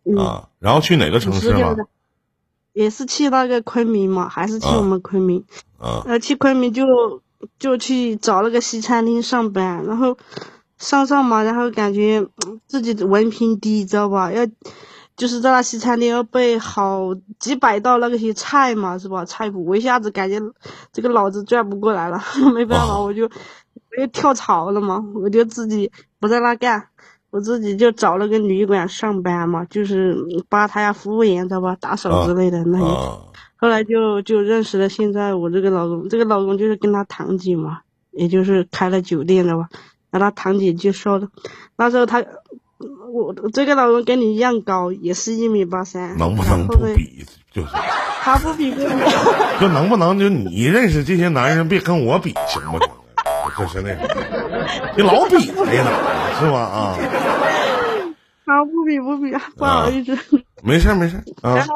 [0.06, 1.58] 嗯，啊，然后去哪个城市嘛？
[1.58, 1.88] 十九的，
[2.74, 5.44] 也是去那个昆明嘛，还是去啊我们昆明。
[5.80, 6.86] 啊呃，去昆明就
[7.60, 10.18] 就去找那个西餐厅上班，然后
[10.78, 14.32] 上上嘛，然后感觉嗯自己的文凭低，知道吧？
[14.32, 14.46] 要
[15.16, 19.24] 就是在那西餐厅要备好几百道那个些菜嘛，是吧？
[19.26, 20.40] 菜谱，我一下子感觉
[20.92, 22.22] 这个脑子转不过来了，
[22.54, 26.88] 没办法，哦我就我就跳槽了嘛，我就自己不在那干。
[27.30, 30.16] 我自己就找了个旅馆上班嘛，就是
[30.50, 31.76] 吧台啊、服务员，知道吧？
[31.82, 32.86] 打扫之类的那些。
[32.86, 33.18] 啊
[33.56, 37.80] 后来就就认识了现在我这个老公，这个老公就是跟他堂姐嘛，
[38.12, 39.70] 也就是开了酒店的吧，
[40.12, 41.28] 然后他堂姐就说的。
[41.78, 42.24] 那时候他
[43.12, 47.26] 我这个老公跟你一样高，也是一米八三，能不能不比？
[47.52, 47.68] 就是，
[48.22, 48.88] 他不比不比，
[49.60, 52.90] 就能不能就你认识这些男人别跟我比，行不行？
[53.58, 54.08] 就是那个，
[54.98, 55.92] 你老比谁呢？
[56.40, 56.60] 是吧？
[56.60, 56.98] 啊，
[58.46, 60.18] 他不比不比，不好意思。
[60.64, 61.68] 没事没事啊然。
[61.68, 61.74] 后，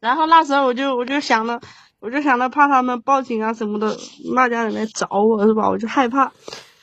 [0.00, 1.60] 然后那时候我就我就想着，
[2.00, 3.96] 我就想着怕他们报警啊什么的，
[4.34, 5.68] 那家人来找我是吧？
[5.68, 6.32] 我就害怕。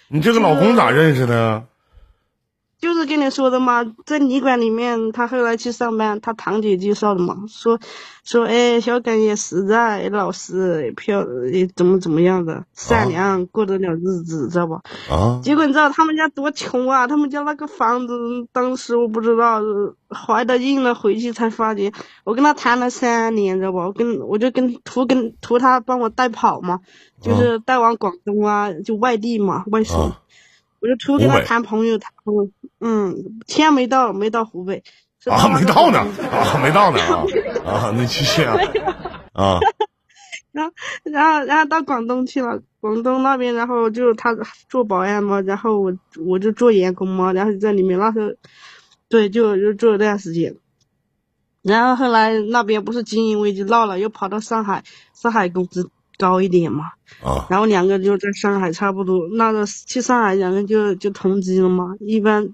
[0.07, 1.63] 你这个老公咋认识的？
[2.79, 7.79] 就是跟你说的嘛，在旅馆里面，他后来去上班，他堂姐介绍的嘛，说
[8.23, 14.81] 说哎，小耿也实在，老实，也漂，也怎么怎么样的，善良，过得了日子，知道吧？
[15.09, 17.07] 啊，结果你知道他们家多穷啊？
[17.07, 18.13] 他们家那个房子，
[18.51, 21.91] 当时我不知道，呃怀的孕了回去才发觉。
[22.23, 23.85] 我跟他谈了三年，知道吧？
[23.85, 26.81] 我跟我就跟图跟图他帮我带跑嘛，
[27.21, 29.97] 就是带往广东啊，就外地嘛，外省。
[29.97, 30.21] 啊
[30.85, 32.47] 我就图跟他谈朋友，谈朋友，
[32.79, 33.15] 嗯，
[33.47, 34.83] 钱没到，没到湖北，
[35.25, 35.99] 啊，没到呢
[36.31, 37.25] 啊，没到呢啊
[37.65, 38.55] 啊，那继续啊
[39.33, 39.59] 啊
[40.51, 40.71] 然后，
[41.03, 44.35] 然后，然后到广东去了，广东那边，然后就他
[44.69, 45.91] 做保安嘛，然后我
[46.23, 48.29] 我就做员工嘛，然后在里面那时候，
[49.09, 50.55] 对，就就做了段时间。
[51.63, 54.83] 然后后来那边不是经营危机闹了，又跑到上海，
[55.15, 56.85] 上海工资高一点嘛，
[57.23, 62.47] 啊然后两个就在上海差不多，那个去上海两个就就同居了嘛，一般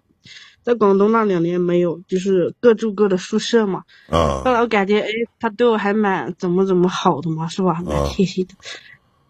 [0.64, 3.84] 在广东那两年没有，就是各住各的宿舍嘛。
[4.10, 7.82] 啊后来我感觉，哎，他对我还蛮怎么怎么好的嘛，是吧？
[7.86, 8.54] 蛮贴心的。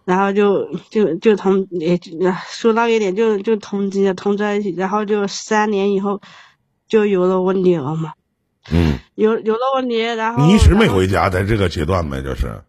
[0.04, 2.12] 然后就就就同也就
[2.50, 4.74] 说那个一点，就就同居了，同在一起。
[4.76, 6.20] 然后就三年以后，
[6.88, 8.12] 就有了我女儿嘛，
[8.72, 12.62] 嗯，有有了我女儿，然后你一直没回家，在这个阶段呗，就是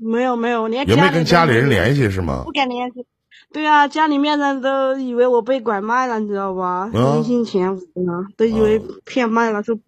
[0.00, 1.68] 没有没有，连也没跟家里人。
[1.68, 2.52] 联系是吗不？
[2.52, 3.06] 敢联系。
[3.52, 6.90] 对啊，家里面人都以为我被拐卖了，你知道吧？
[6.92, 9.78] 啊阴性潜伏呢，都以为骗卖了，说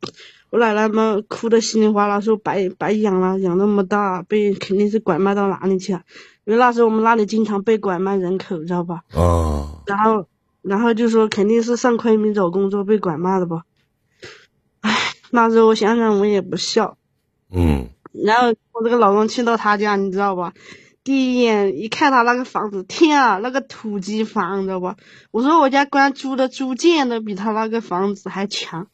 [0.51, 6.03] 我奶奶们哭的稀里哗啦，说白白养了，养那么大，被肯定是拐卖到哪里去了。
[6.44, 9.03] 因为那时候我们那里经常被拐卖人口，知道吧？
[9.12, 10.27] 啊然后，
[10.62, 13.62] 然后就说肯定是上昆明找工作被拐卖的吧。
[14.81, 14.97] 唉，
[15.31, 16.97] 那时候我想想我也不笑，
[17.51, 20.53] 嗯然后我这个老公去到他家，你知道吧？
[21.05, 24.97] 第一眼一看他那个房子，天啊，那个土鸡房，你知道吧？
[25.31, 28.88] 我说我家关租的租建都比他那个房子还强。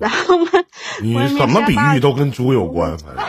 [0.00, 0.46] 然后我
[1.02, 3.24] 你怎么比喻都跟猪有关，反正。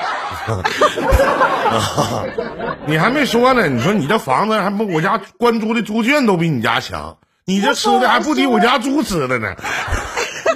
[1.65, 2.23] 啊，
[2.87, 9.53] 你还没说呢，你说你这房子还不我家关租的猪圈都比你家强，你这吃的还不抵我家猪吃的呢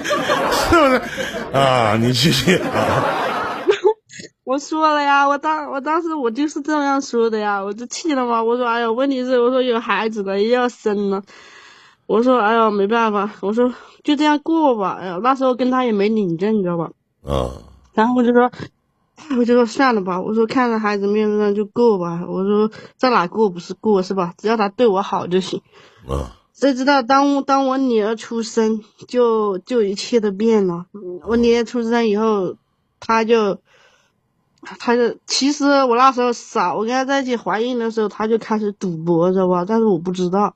[0.70, 1.02] 是不是？
[1.52, 3.19] 啊，你继续啊，
[4.50, 8.42] 我说了呀，我当我当时我就是这样说的呀，我就气了嘛。
[8.42, 11.22] 我说哎呀，问题是我说有孩子了，也要生了。
[12.08, 14.98] 我说哎呀，没办法，我说就这样过吧。
[15.00, 16.90] 哎呀，那时候跟他也没领证，你知道吧？
[17.24, 17.46] 啊
[17.94, 18.50] 然后我就说，
[19.38, 24.34] 我就说算了吧，我说看着孩子面子上就过吧，我说在哪过不是过是吧？
[24.36, 25.62] 只要他对我好就行。
[26.08, 30.86] 啊 谁知道当当我女儿出生，就就一切都变了。
[30.92, 32.56] 嗯我女儿出生以后，
[32.98, 33.60] 他就，
[34.62, 39.64] 他就其实我那时候傻，我跟他在一起怀孕的时候，他就开始赌博，知道吧？
[39.66, 40.54] 但是我不知道。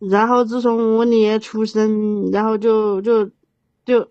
[0.00, 3.30] 然后自从我女儿出生，然后就就
[3.86, 4.08] 就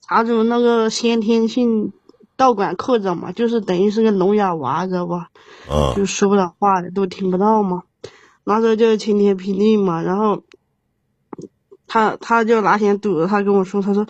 [0.00, 1.92] 查出那个先天性
[2.36, 5.28] 道管扩张嘛，就是等于是个聋哑娃，知道吧？
[5.68, 7.82] 啊就说不了话的，都听不到嘛。
[8.44, 10.42] 那时候就晴天霹雳嘛，然后
[11.86, 14.06] 他他就拿钱赌了，他跟我说，他说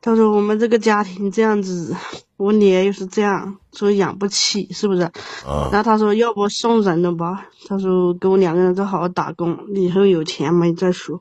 [0.00, 1.94] 他说我们这个家庭这样子，
[2.40, 5.02] 我女儿又是这样，说养不起，是不是？
[5.02, 7.46] 啊然后他说要不送人了吧？
[7.68, 11.20] 他说给我两个人再好好打工，以后有钱没再说。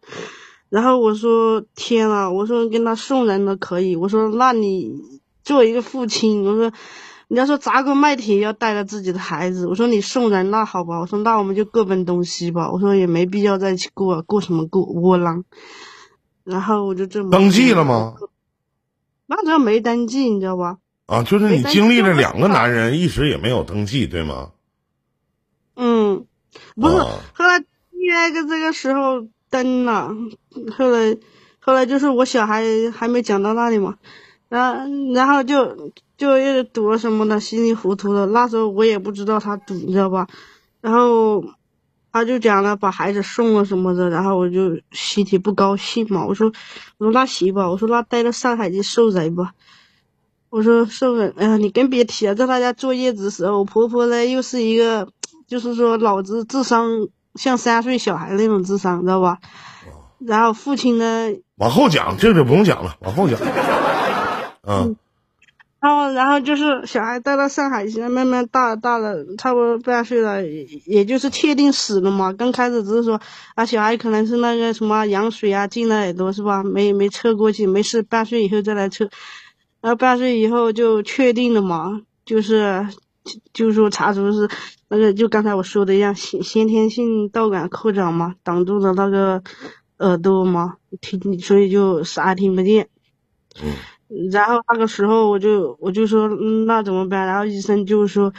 [0.69, 4.89] 然后我说天啊，我说跟他送人了可以，我说那你
[5.43, 6.71] 作为一个父亲，我说
[7.27, 15.43] 你要说砸锅卖铁要带着自己的孩子，我说你送人那好吧，我说那我们就各奔东西吧，我说也没必要在一起过，过什么过窝囊。
[16.45, 18.13] 然后我就这么登记了吗？
[19.27, 20.77] 那时候没登记，你知道吧？
[21.10, 24.52] 啊，就是你经历了两个男人，一直也没有登记，对吗？
[25.76, 26.26] 嗯，
[26.76, 30.12] 不是，啊后来第二个这个时候登了，
[30.78, 31.17] 后来
[31.60, 33.95] 后来就是我小孩还没讲到那里嘛，
[34.50, 38.28] 然后然后就就又赌了什么的，稀里糊涂的。
[38.28, 40.28] 那时候我也不知道他赌，你知道吧？
[40.80, 41.43] 然后
[42.12, 46.24] 他就讲了把孩子送了什么的，然后我就心里不高兴嘛。
[46.26, 46.52] 我说
[47.00, 49.54] 我说那行吧，我说那带到上海去受罪吧。
[50.50, 55.08] 我说受人，哎呀，你更别提了，在他家坐月子的时候，我婆婆呢又是一个，
[55.48, 59.38] 就是说脑子智商像三岁小孩那种智商，知道吧？
[60.20, 63.40] 然后父亲呢，往后讲，这个不用讲了，往后讲。
[64.64, 64.96] 嗯
[65.82, 72.34] 然后然后就是小孩带到上海，现在慢慢大了大了，差不多半岁了，也也就是确定死了嘛。
[72.34, 73.22] 刚开始只是说
[73.56, 76.64] 啊，小孩可能是那个什么羊水啊进了耳朵是吧？
[76.64, 79.10] 没没测过去，没事，半岁以后再来测。
[79.82, 82.88] 然后八岁以后就确定了嘛，就是
[83.54, 84.50] 就是说查出是
[84.89, 89.42] 那个就刚才我说的一样，先先天性导管扩张嘛，挡住了那个
[90.00, 92.89] 耳朵嘛，听所以就啥也听不见。
[93.62, 93.74] 嗯
[94.32, 97.28] 然后那个时候我就我就说嗯那怎么办？
[97.28, 98.34] 然后医生就说，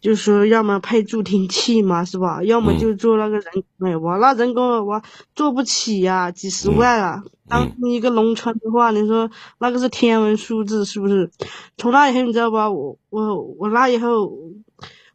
[0.00, 2.42] 就说要么配助听器嘛，是吧？
[2.42, 3.44] 要么就做那个人
[3.78, 5.02] 工耳蜗，那人工耳蜗
[5.34, 7.22] 做不起呀、几十万啊。
[7.48, 11.30] 当一个农村的话，你说那个是天文数字，是不是？
[11.76, 12.70] 从那以后你知道吧？
[12.70, 14.32] 我我我那以后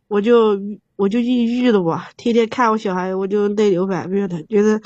[0.08, 0.60] 我就
[0.96, 4.80] 我就抑郁了吧，天天看我小孩我就泪流满面的，觉得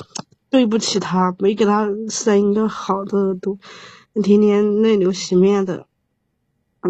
[0.48, 3.58] 对不起他，没给他生一个好的耳朵。
[4.22, 5.86] 天天泪流洗面的，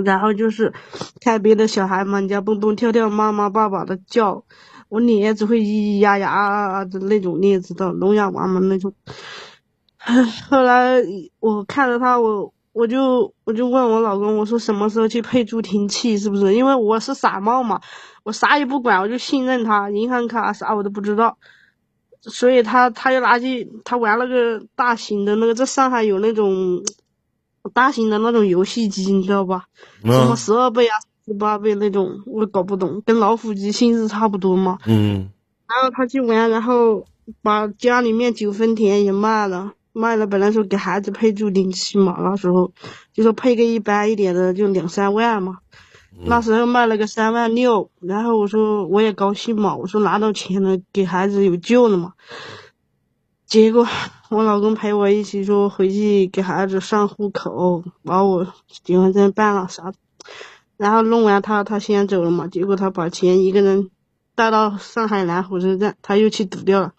[0.04, 0.72] 然后就是
[1.20, 4.44] 看别的小孩们家蹦蹦跳跳、妈妈爸爸的叫，
[4.88, 8.92] 我脸只会咿咿呀呀的那种，你也知道聋哑娃们那种。
[10.48, 11.02] 后来
[11.40, 16.54] 我看着他，我我就我就问我老公，我说什么时候去配助听器，是不是？
[16.54, 17.80] 因为我是傻帽嘛，
[18.22, 21.36] 我啥也不管，我就信任他，银行卡啥我都不知道。
[22.22, 26.82] 所以他他又拿去他玩那个大型的那个，在上海有那种
[27.72, 29.64] 大型的那种游戏机，你知道吧？
[30.02, 30.94] 什么嗯十二倍啊、
[31.26, 34.78] 十八倍那种，我搞不懂，跟老虎机性质差不多嘛。
[34.86, 35.30] 嗯
[35.68, 37.04] 然后他去玩，然后
[37.42, 40.26] 把家里面九分田也卖了，卖了。
[40.26, 42.72] 本来说给孩子配助听器嘛，那时候
[43.12, 45.58] 就说配个一般一点的就两三万嘛。
[46.24, 52.14] 那时候卖了个三万六，然后我说我也高兴嘛，我说拿到钱了，给孩子有救了嘛。
[53.50, 53.84] 结果
[54.28, 58.46] 我老公陪我一起说回去给孩子上户口，把我
[58.84, 59.92] 结婚证办了啥，
[60.76, 63.90] 然后弄完他他先走了嘛，结果他把钱一个人
[64.36, 66.92] 带到上海南火车站，他又去赌掉了。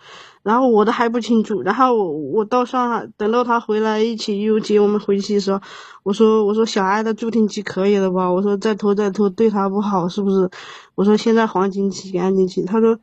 [0.43, 5.61] 然后我都还不清楚，然后我我到上海，等到他回来一起又接我们回去的时候，
[6.03, 8.29] 我说我说小爱的助听器可以了吧？
[8.29, 10.49] 我说再拖再拖对他不好是不是？
[10.95, 12.65] 我说现在黄金期赶紧去。
[12.65, 12.99] 他说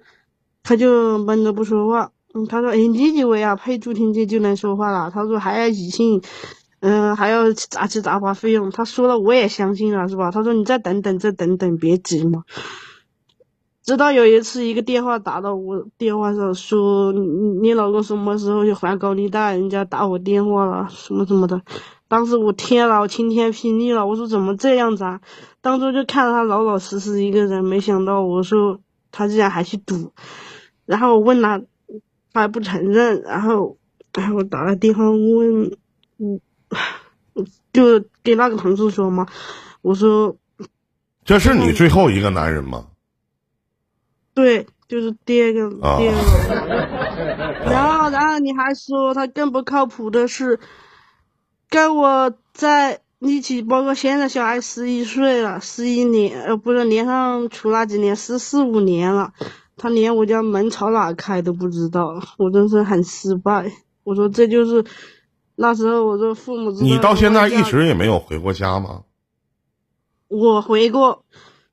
[0.62, 2.10] 他就闷着不说话。
[2.46, 5.10] 他说哎你以为啊配助听器就能说话了？
[5.10, 6.20] 他说还要语信，
[6.80, 8.70] 嗯、还要杂七杂八费用。
[8.70, 10.30] 他说了我也相信了是吧？
[10.30, 12.44] 他说你再等等再等等别急嘛。
[13.82, 17.20] 直到有一次，一个电话打到我电话上，说你
[17.62, 19.54] 你老公什么时候去还高利贷？
[19.56, 21.62] 人家打我电话了，什么什么的。
[22.06, 25.20] 当时我天了，我晴天霹雳了，我说怎么这样子啊？
[25.62, 28.78] 当初就看着他老老实实一个人，没想到我说
[29.10, 30.12] 他竟然还去赌，
[30.84, 31.62] 然后我问他，
[32.32, 33.76] 他还不承认，然后
[34.14, 35.76] 然后我打了电话问，
[36.18, 36.40] 嗯，
[37.72, 39.26] 就给那个同事说嘛，
[39.82, 40.36] 我说
[41.24, 42.88] 这是你最后一个男人吗？
[44.34, 46.18] 对，就是第二个，啊第二个。
[47.70, 50.60] 然后，然后你还说他更不靠谱的是，
[51.68, 59.32] 跟我在一起，包括现在小孩十一岁了，十一年，呃，不是连上处那几年，十四五年了，
[59.78, 63.72] 他连我家门朝哪开都不知道，我真是很失败。
[64.04, 64.84] 我说这就是
[65.54, 69.04] 那时候我说父母你到现在一直也没有回过家吗？
[70.28, 71.24] 我回过，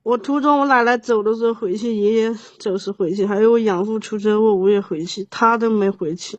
[0.02, 6.38] 我途中我奶奶走的时候回去，爷爷走时回去，还有我养父出车祸我也回去，他都没回去。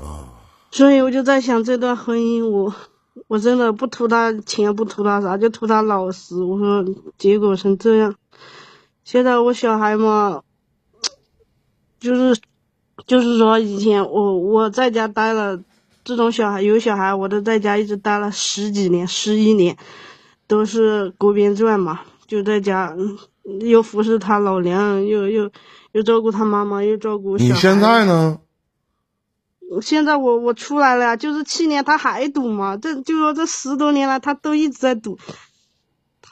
[0.00, 0.30] 啊
[0.70, 2.74] 所以我就在想，这段婚姻我
[3.28, 6.42] 我真的不图他钱，不图他啥，就图他老实。
[6.42, 6.82] 我说
[7.18, 8.14] 结果成这样，
[9.04, 10.40] 现在我小孩嘛，
[12.02, 12.40] 就是
[13.06, 15.58] 就是说以前我我在家待了，
[16.04, 19.76] 这种小孩有小孩我都在家一直待了十几年，十一年。
[20.48, 23.16] 都是锅边转嘛，就在家，嗯
[23.60, 25.50] 又服侍他老娘，又又
[25.92, 27.50] 又照顾他妈妈，又照顾小孩。
[27.50, 28.38] 你现在呢？
[29.80, 35.18] 现在我我出来了呀，就是去年他还赌嘛，这就说这十多年来他都一直在赌。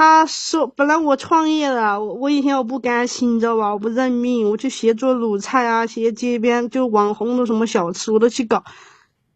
[0.00, 3.70] 他说本来我创业的，我我以前我不甘心，你知道吧？
[3.70, 8.64] 我不认命，我去学做卤菜啊，学街边就网红的什么小吃我都去搞。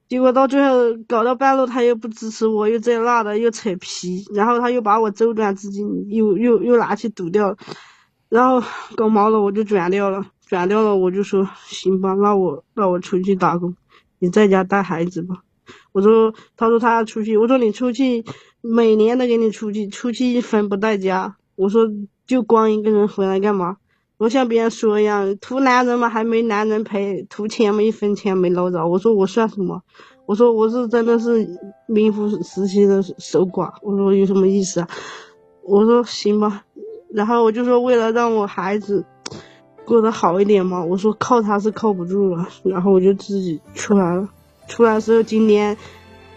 [0.09, 7.57] 结果到最后搞到半路，他又不支持我，又这那的，又扯皮，然后他又把我周转资金又又又拿去赌掉了，
[8.31, 13.77] 然后搞毛了，我就转掉了，转掉了，我就说行吧，那我那我出去打工，
[14.19, 15.43] 你在家带孩子吧。
[15.93, 18.25] 我说，他说他要出去，我说你出去，
[18.67, 21.37] 每年都给你出去，出去一分不带家。
[21.55, 21.87] 我说
[22.27, 23.77] 就光一个人回来干嘛？
[24.17, 28.87] 我像别人说一样，图男人嘛还没男人陪，图钱嘛一分钱没捞着。
[28.87, 29.83] 我说我算什么？
[30.25, 31.47] 我说我是真的是
[31.87, 33.75] 名副实期的守寡。
[33.83, 34.89] 我说有什么意思啊？
[35.63, 36.65] 我说行吧，
[37.13, 39.05] 然后我就说为了让我孩子
[39.85, 44.27] 过得好一点嘛，我说靠他是靠不住了，然后我就自己出来了。
[44.67, 45.77] 出来的时候今年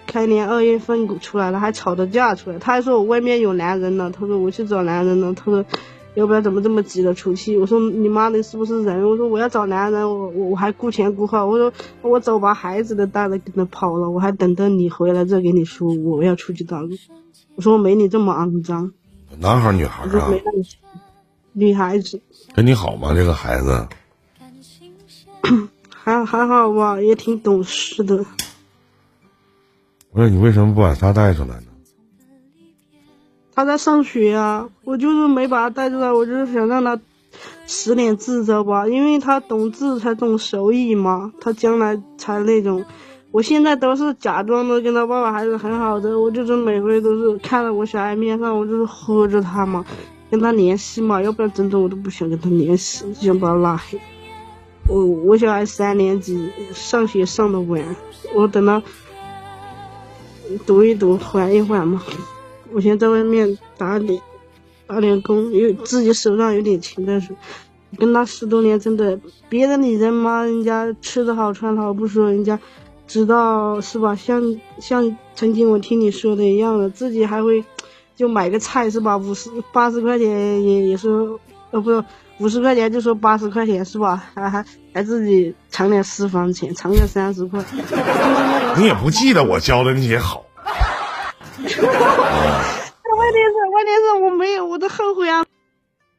[0.08, 2.58] 开年二月份出来了，还吵着架出来。
[2.58, 5.64] 他还说我外面有男人呢，他说我去找男人呢，他说。
[6.16, 7.56] 要不然怎么这么急的出去？
[7.60, 9.08] 我说你妈的是不是人？
[9.08, 11.46] 我说我要找男人，我我我还顾前顾后。
[11.46, 16.90] 我说我走把孩子都带着跟他跑了，我还等着你回来再给你说我要出去打工。
[17.54, 18.94] 我说我没你这么肮脏。
[19.38, 20.34] 男孩女孩啊？
[21.54, 22.20] 女孩子。
[22.56, 23.14] 跟你好吗？
[23.14, 23.88] 这个孩子？
[25.88, 28.26] 还还好吧，也挺懂事的。
[30.18, 31.68] 我说你为什么不把他带出来呢？
[33.54, 37.00] 他在上学啊，我就是没把他带出来，我就是想让他
[37.68, 38.88] 识点字，知道吧？
[38.88, 42.84] 因为他懂字才懂手艺嘛，他将来才那种。
[43.30, 49.86] 我现在都是假装的跟他爸爸还是很好的，我就是每回都是看到我小孩面上，我就是呵着他嘛，
[50.32, 54.00] 跟他联系嘛，要不然真的我都不想跟他联系，就想把他拉黑。
[54.88, 57.84] 我我小孩三年级上学上的晚，
[58.34, 58.82] 我等到
[60.66, 62.02] 读一读，缓一缓嘛。
[62.72, 64.20] 我先在外面打点
[64.86, 67.36] 打点工，有自己手上有点钱，但是
[67.98, 69.20] 跟他十多年，真的
[69.50, 72.60] 别的女人嘛，人家吃的好穿的好不说，人家
[73.08, 74.16] 知道是吧？
[74.16, 77.64] 像像曾经我听你说的一样的，自己还会
[78.16, 79.18] 就买个菜是吧？
[79.18, 81.10] 五十八十块钱也也是，
[81.72, 82.04] 呃不是
[82.40, 84.24] 五十块钱就说八十块钱是吧？
[84.36, 84.64] 还还
[84.94, 87.64] 还自己藏点私房钱，藏个三十块。
[88.78, 90.44] 你也不记得我教的那些好。
[91.58, 91.82] 问题是，
[93.74, 95.44] 问题是我没有，我都后悔啊！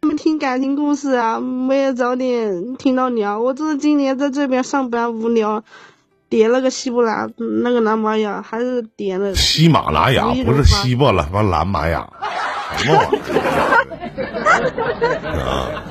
[0.02, 3.38] 没听感情故事啊，没有早点听到你啊！
[3.38, 5.62] 我这是今年在这边上班无聊，
[6.28, 7.28] 点了个喜马拉
[7.62, 12.08] 那个蓝玛雅，还是点了喜马拉雅，不是西伯了，什么蓝玛雅，
[12.76, 13.16] 什么玩意
[15.38, 15.82] 儿？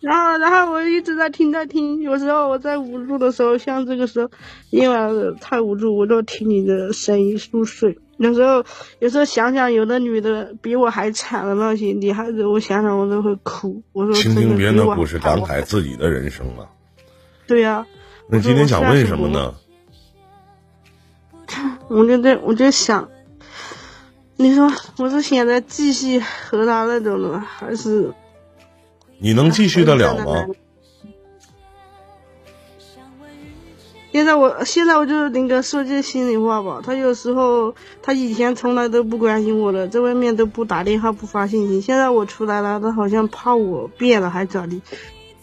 [0.00, 2.00] 然后，然后我一直在听，在听。
[2.00, 4.30] 有时候我在无助的时候，像这个时候，
[4.70, 7.98] 因为太无助，我就听你的声音入睡。
[8.16, 8.64] 有时候，
[9.00, 13.82] 有时候想想，有的女的比我还惨的那些女孩子，我想想我都会哭。
[13.92, 16.70] 我说，听听别人的故事，感慨自己的人生啊。
[17.46, 17.86] 对呀。
[18.28, 19.54] 那今天想问什么呢？
[21.88, 23.08] 我就在，我就想，
[24.36, 28.12] 你说我是现在继续和他那种的，还是？
[29.18, 30.46] 你能继续得了吗？
[34.10, 41.80] 现在我现在我就是那个说句心里话吧，他有时候他以前从来都不关心我的，在外面都不打电话不发信息。
[41.80, 44.80] 现在我出来了，他好像怕我变了还咋的，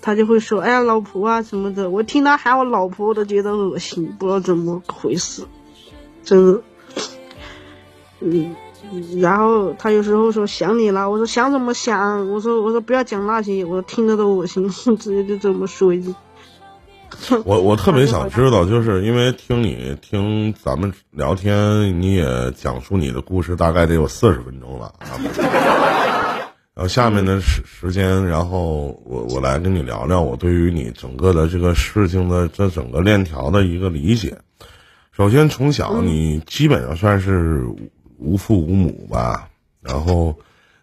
[0.01, 5.43] 他就会说：“哎呀，老婆啊什么的。”我听他喊我老婆，我都觉得恶心，不知道怎么回事，
[6.23, 6.61] 真的，
[8.19, 8.55] 嗯。
[9.19, 12.29] 然后他有时候说想你了，我说想怎么想？
[12.31, 16.13] 我说我说不要讲那些，我听着都恶心，直接就这么说一句。
[17.45, 24.93] 我我特别想知道，就是因为听你听咱们聊天，你也讲述你的故事，大概得有四十分钟了。
[26.73, 34.37] 然后下面的时时间，然后我我来跟你聊聊我对于你整个的这个事情的这整个链条的一个理解。
[35.11, 37.65] 首先，从小你基本上算是。
[38.17, 39.49] 无父无母吧，
[39.81, 40.35] 然后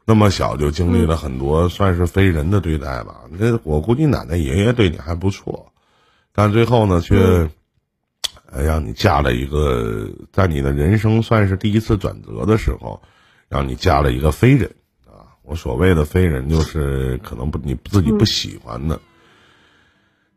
[0.04, 3.22] 那么小就经历了很多算是非人的对待吧。
[3.30, 5.72] 那我估计奶奶爷爷对你还不错，
[6.32, 7.48] 但最后呢，却
[8.54, 13.00] 让你嫁了一个在你的人生算是第一次转折的时候，
[13.48, 14.70] 让你嫁了一个非人
[15.06, 15.32] 啊。
[15.42, 19.00] 我所谓的非人，就是可能不你自己不喜欢的。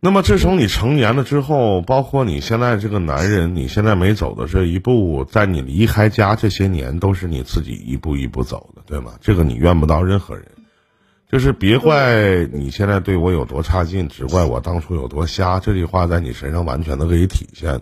[0.06, 9.14] 那么，自从你成年了之后，包括你现在这个男人，你现在没走的这一步，在你离开家这些年，都是你自己一步一步走的，对吗？
[9.20, 10.46] 这个你怨不到任何人，
[11.28, 15.60] 就是别怪你现在对我有多差劲，只怪我当初有多瞎。
[15.60, 17.82] 这句话在你身上完全都可以体现。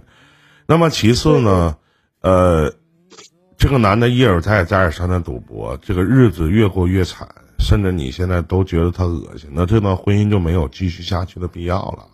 [0.66, 1.76] 那么其次呢，
[2.22, 2.74] 呃，
[3.58, 7.28] 这个男的一而再再而三的赌博，这个日子越过越惨，
[7.60, 12.06] 甚至你现在都觉得他恶心，那这段婚姻就没有继续下去的必要了。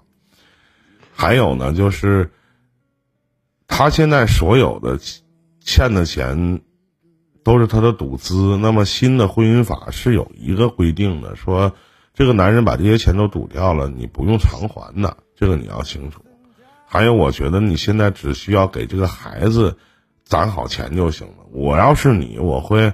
[1.19, 2.31] 还有呢，就是
[3.67, 4.97] 他现在所有的
[5.59, 6.61] 欠的钱
[7.43, 8.55] 都是他的赌资。
[8.55, 11.73] 那么新的婚姻法是有一个规定的，说
[12.13, 16.21] 这个男人把这些钱都赌掉了，你不用偿还的，这个你要清楚。
[16.85, 19.77] 还有，我觉得你现在只需要给这个孩子
[20.23, 21.33] 攒好钱就行了。
[21.51, 22.93] 我要是你，我会，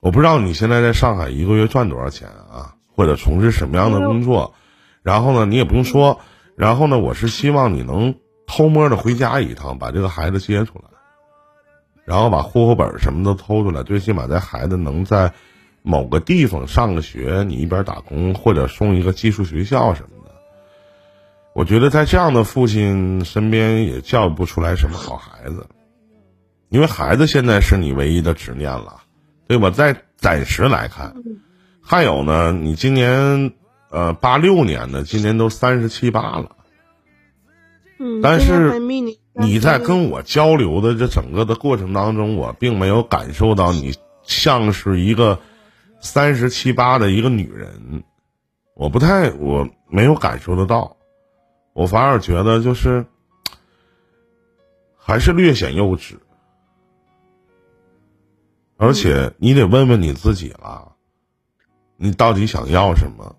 [0.00, 2.76] 我不知道你现在在上海一个月赚多少钱啊？
[2.94, 4.54] 或者从事什么样的工作，
[5.02, 6.20] 然后呢，你也不用说，
[6.56, 8.14] 然后呢，我是希望你能
[8.46, 10.84] 偷摸的回家一趟，把这个孩子接出来，
[12.04, 15.30] 然后把户口本什么都偷出来，最起码在孩子能在
[15.82, 20.32] 某个地方上个学，你一边打工或者送一个寄宿学校什么的。
[21.52, 25.66] 我觉得在这样的父亲身边也教育不出来什么好孩子，
[26.70, 29.02] 因为孩子现在是你唯一的执念了，
[29.46, 29.70] 对吧？
[29.70, 31.14] 在暂时来看，
[31.80, 33.52] 还有呢，你今年
[33.90, 36.56] 呃八六年的，今年都三十七八了。
[37.98, 38.78] 嗯，但是
[39.32, 45.40] 你在跟我交流的这整个的过程当中，我并没有感受到你像是一个
[46.00, 48.02] 三十七八的一个女人，
[48.74, 50.96] 我不太我没有感受得到，
[51.72, 53.06] 我反而觉得就是
[54.96, 56.16] 还是略显幼稚，
[58.76, 60.92] 而且你得问问你自己了，
[61.96, 63.36] 你到底想要什么？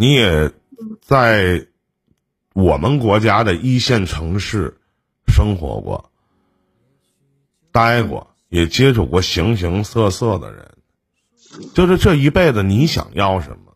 [0.00, 0.52] 你也
[1.00, 1.66] 在
[2.54, 4.78] 我们国家的一线城市
[5.26, 6.12] 生活过、
[7.72, 10.68] 待过，也接触过形形色色的人，
[11.74, 13.74] 就是这一辈子你想要什么？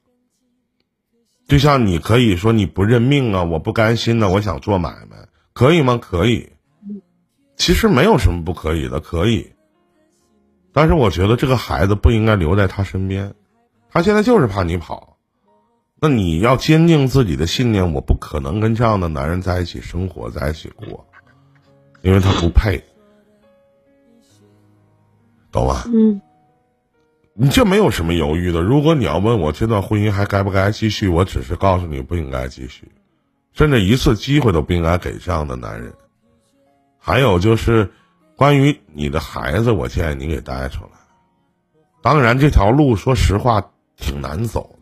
[1.49, 5.99] 就像你可以说你不认命啊，我不甘心呢、我想做买卖，可以吗？
[6.01, 6.53] 可以。
[7.57, 9.53] 其实没有什么不可以的，可以。
[10.73, 13.35] 但是我觉得这个孩子不应该留在他身边，
[13.91, 15.12] 他现在就是怕你跑。
[16.03, 21.07] 那你要坚定自己的信念，我不可能跟这样的男人在一起生活，在一起过，
[22.01, 22.83] 因为他不配，
[25.53, 25.85] 懂吗？
[25.87, 26.21] 嗯
[27.35, 28.61] 你这没有什么犹豫的。
[28.61, 32.91] 如果你要问我这段婚姻还该不该继续，我只是告诉你不应该继续，
[33.53, 35.91] 甚至一次机会都不应该给这样的男人。
[36.99, 37.91] 还有就是，
[38.37, 40.91] 关于你的孩子，我建议你给带出来。
[42.03, 44.77] 当然，这条路说实话挺难走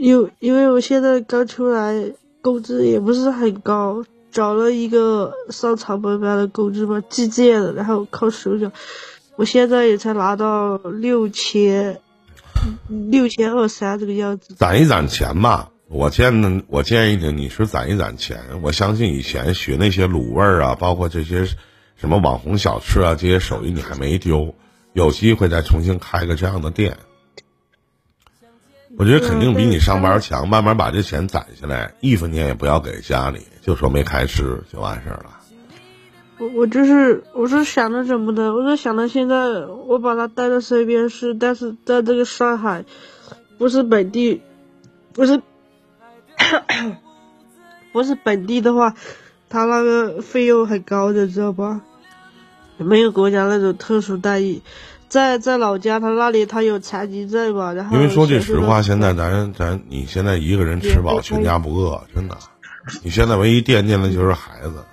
[0.00, 1.94] 因因为我现在刚出来，
[2.40, 8.72] 工资也不是很高，找了一个上长本班的工资吧，计件的，然后靠手脚，
[9.36, 12.00] 我现在也才拿到六千
[12.88, 14.54] 六千二三这个样子。
[14.54, 15.70] 攒一攒钱吧。
[15.88, 18.40] 我建呢，我建议你，你是攒一攒钱。
[18.62, 21.44] 我相信以前学那些卤味儿啊，包括这些
[21.96, 24.54] 什么网红小吃啊，这些手艺你还没丢，
[24.94, 26.96] 有机会再重新开个这样的店。
[29.00, 30.46] 我觉得肯定比你上班强。
[30.46, 35.40] 慢慢把这钱攒下来，一分钱也不要给家里，就说没开支就完事儿了。
[36.36, 42.84] 我我就是我是想着怎么的，我是想着现在我把他带到身边是，但是在这个上海，
[43.56, 44.42] 不是本地，
[45.14, 45.40] 不是
[47.92, 48.94] 不是本地的话，
[49.48, 51.80] 他那个费用很高的，知道吧？
[52.76, 54.60] 没有国家那种特殊待遇，
[55.10, 62.38] 在在老家他那里他有残疾证吧，然后因为说句实话，现在咱咱你现在一个人吃饱，全家不饿，真的。
[63.02, 64.84] 你现在唯一惦记的就是孩子。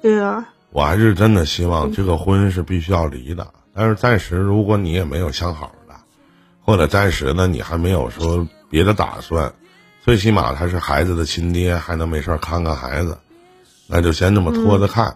[0.00, 5.94] 对啊，我还是真的希望这个婚是必须要离的，但是暂时如果你也没有相好的，
[6.62, 9.52] 或者暂时呢你还没有说别的打算，
[10.02, 13.18] 最起码他是孩子的亲爹，还能没事看看孩子，
[13.86, 15.14] 那就先这么拖着看，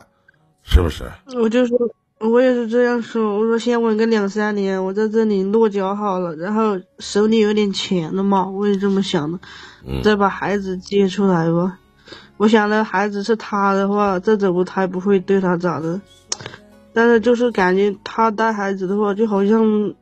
[0.63, 1.11] 是不是？
[1.43, 1.79] 我就说，
[2.21, 3.39] 我也是这样说。
[3.39, 9.39] 我说先稳个两三年，我在这里落脚好了，然后手里有点钱了嘛，我也这么想的。
[9.87, 11.79] 嗯再把孩子接出来吧。
[12.37, 16.01] 我想着孩子是他的话，再怎么他也不会对他咋的。
[16.93, 19.95] 但是就是感觉他带孩子的话，就好像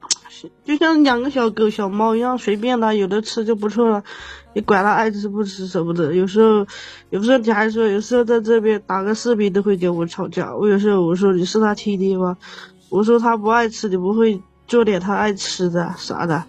[0.65, 4.05] 就像养个小狗小猫一样，随便的有的吃就不错了，
[4.55, 6.13] 你管他爱吃不吃舍不得。
[6.13, 6.67] 有时候，
[7.11, 10.55] 有时候你还说，有时候在这边打个视频都会跟我吵架。
[10.55, 12.37] 我有时候我说你是他亲爹吗？
[12.89, 16.45] 我说他不爱吃，你不会做点他爱吃的啥的，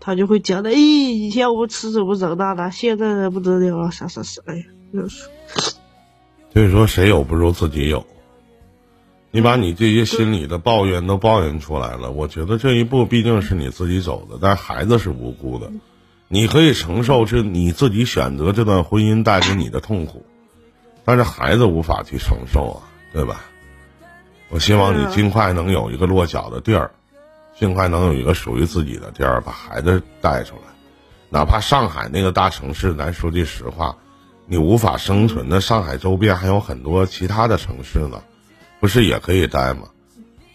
[0.00, 0.70] 他就会讲的。
[0.70, 5.28] 咦，以前我吃什么长大的，现在的不得了了，啥啥啥，哎呀，就是
[6.52, 8.06] 所以说谁有不如自己有。
[9.36, 15.70] 你把你这些心里的抱怨都抱怨出来了，我觉得这一步毕竟是你自己走的，但孩子是无辜的，
[16.28, 20.24] 你可以承受是你自己选择这段婚姻带给你的痛苦，
[21.04, 23.42] 但是孩子无法去承受啊，对吧？
[24.48, 26.90] 我希望你尽快能有一个落脚的地儿，
[27.58, 30.62] 尽快能有一个属于自己的地儿，把孩子带出来。
[31.28, 33.98] 哪怕上海那个大城市，咱说句实话，
[34.46, 38.22] 你无法生存，的上海周边还有很多其他的城市呢，
[38.80, 39.88] 不是也可以待吗？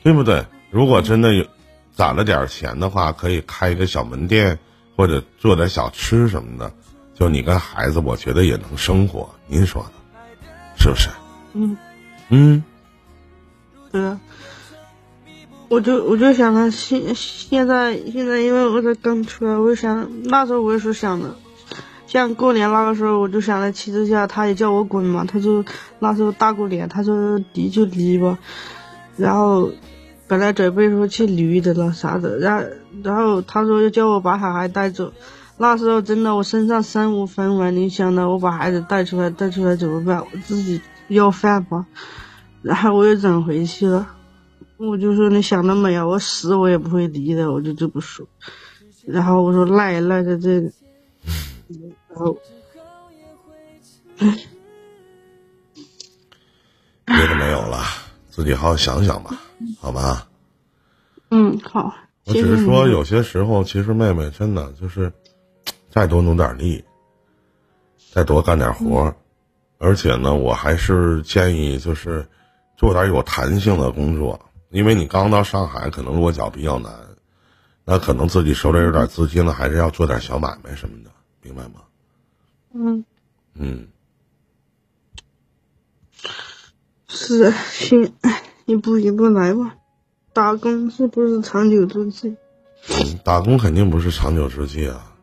[0.03, 0.45] 对不对？
[0.69, 1.45] 如果真的有
[1.93, 4.57] 攒了点钱的话，可以开一个小门店，
[4.95, 6.73] 或者做点小吃什么的，
[7.13, 9.29] 就你跟孩子，我觉得也能生活。
[9.47, 9.91] 您说呢？
[10.77, 11.09] 是不是？
[11.53, 11.77] 嗯
[12.29, 12.63] 嗯，
[13.91, 14.19] 对啊。
[15.67, 21.35] 我就我就想他现现在现在因为我才刚出来，我就想那时候我也是想的，
[22.11, 25.63] 像过年那个时候我就想着骑车下，他也叫我滚嘛，他说
[25.99, 28.37] 那时候大过年，他说离就离吧，
[29.15, 29.71] 然后
[30.27, 32.65] 本来准备说去旅的了啥的，然后
[33.01, 35.13] 然后他说要叫我把小孩带走，
[35.55, 40.19] 那时候真的我身上身无分文，你想的我把孩子带出来带出来怎么办？
[40.19, 41.85] 我自己要饭吧，
[42.61, 44.05] 然后我又整回去了。
[44.75, 46.05] 我就说你想得美啊！
[46.05, 48.27] 我死我也不会离的，我就这么说。
[49.05, 50.71] 然后我说赖也赖在这里，
[52.21, 52.37] 然后，
[57.05, 57.83] 别的没有了，
[58.29, 59.35] 自己好好想想吧，
[59.79, 60.27] 好吧？
[61.31, 61.95] 嗯，好。
[62.25, 65.11] 我只是说，有些时候其实妹妹真的就是
[65.89, 66.83] 再多努点力，
[68.13, 69.15] 再多干点活，
[69.79, 72.27] 而且呢，我还是建议就是
[72.77, 74.39] 做点有弹性的工作。
[74.69, 76.93] 因为你刚到上海，可能落脚比较难，
[77.83, 81.09] 那可能自己手里有点资金了，还是要做点小买卖什么的，
[81.41, 81.81] 明白吗？
[82.73, 83.03] 嗯
[83.53, 83.87] 嗯，
[87.07, 88.13] 是行，
[88.65, 89.75] 一步一步来吧。
[90.33, 92.35] 打工是不是长久之计？
[92.89, 95.13] 嗯，打工肯定不是长久之计啊。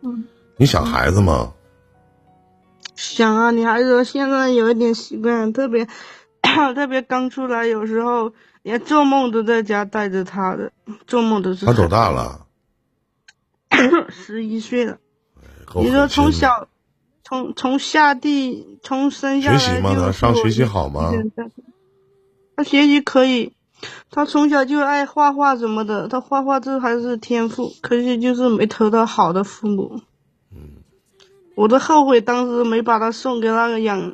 [0.00, 0.24] 嗯，
[0.56, 1.52] 你想孩子吗？
[2.96, 5.86] 想啊，你孩子现在有一点习惯，特别
[6.74, 8.32] 特别刚出来，有时候。
[8.64, 10.72] 连做梦都在家带着他的，
[11.06, 12.46] 做梦都是他多大了？
[14.08, 14.96] 十一岁了。
[15.74, 16.66] 你说从小，
[17.24, 19.94] 从从下地，从生下来学习吗？
[19.96, 21.10] 他上学习好吗？
[22.56, 23.52] 他学习可以，
[24.10, 30.00] 他从小就爱画画什么的，他画画这还是天赋，可惜就是没投到好的父母。
[30.52, 30.82] 嗯，
[31.56, 34.12] 我都后悔当时没把他送给那个养。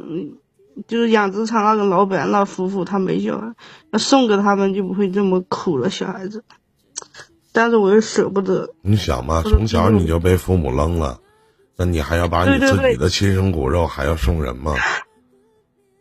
[0.87, 3.53] 就是养殖场那个老板那夫妇，他没小孩，
[3.91, 6.43] 那送给他们就不会这么苦了小孩子。
[7.53, 8.71] 但是我又舍不得。
[8.81, 11.21] 你想嘛，从小你就被父母扔了，
[11.81, 14.75] 那你还要把你自己的亲生骨肉还要送人吗？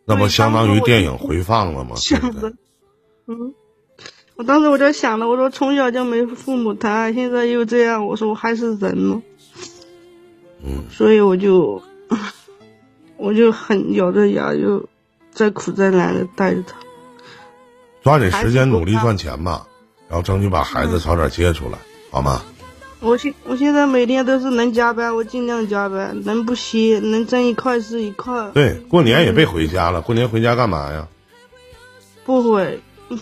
[0.04, 1.96] 那不相当于电影回放了吗？
[1.96, 2.52] 想的，
[3.26, 3.54] 嗯，
[4.36, 9.22] 我当时我就想了，我说从小就没父母疼爱，现在又这样，我说我还是人吗？
[10.62, 11.82] 嗯，所以我就。
[13.22, 14.88] 我就很咬着牙，又
[15.30, 16.74] 再苦再难的带着他，
[18.02, 19.66] 抓紧时间努力赚钱吧，
[20.08, 21.76] 然后争取把孩子早点接出来，
[22.10, 22.42] 好吗？
[23.00, 28.50] 我现我现在每天都是能加班，我尽量加班，能不歇，能挣一块是一块。
[28.52, 31.08] 对，过年也别回家了，过年回家干嘛呀？
[32.24, 32.80] 不回，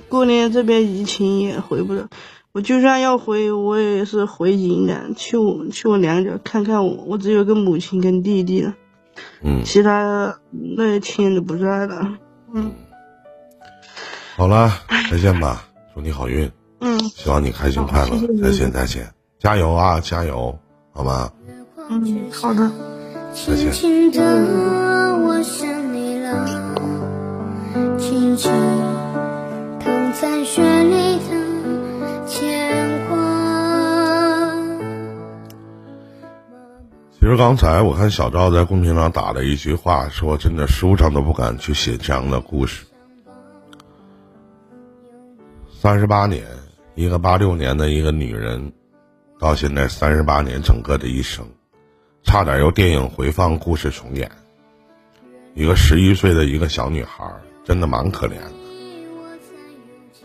[0.08, 2.08] 过年这边疫情也回不了。
[2.50, 8.74] 我就算要回，我也是回云南，去我去我娘家看看我，我只有个母亲跟弟弟了。
[9.42, 12.18] 嗯，其他那些亲都不在了。
[12.52, 12.72] 嗯，
[14.36, 14.72] 好了，
[15.10, 16.50] 再见吧，祝你好运。
[16.80, 18.16] 嗯，希望你开心快乐。
[18.42, 20.58] 再见再见，加油啊，加油，
[20.92, 21.30] 好吗？
[21.88, 22.70] 嗯，好的。
[23.32, 23.70] 再见。
[37.20, 42.84] 其实刚才我看小赵在公屏上打了一句话，说真的书上都不敢去写这样的故事。
[45.80, 46.44] 三十八年，
[46.94, 48.72] 一个八六年的一个女人，
[49.38, 51.46] 到现在三十八年，整个的一生，
[52.24, 54.28] 差点由电影回放故事重演。
[55.54, 57.24] 一个十一岁的一个小女孩，
[57.64, 58.52] 真的蛮可怜的，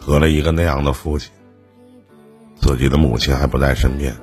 [0.03, 1.31] 得了一个那样的父亲，
[2.55, 4.15] 自己的母亲还不在身边。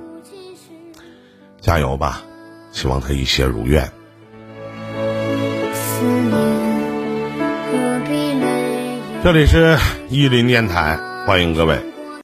[1.61, 2.23] 加油吧！
[2.73, 3.89] 希望她一切如愿。
[9.23, 9.79] 这里是
[10.09, 11.79] 伊林电台，欢迎各位。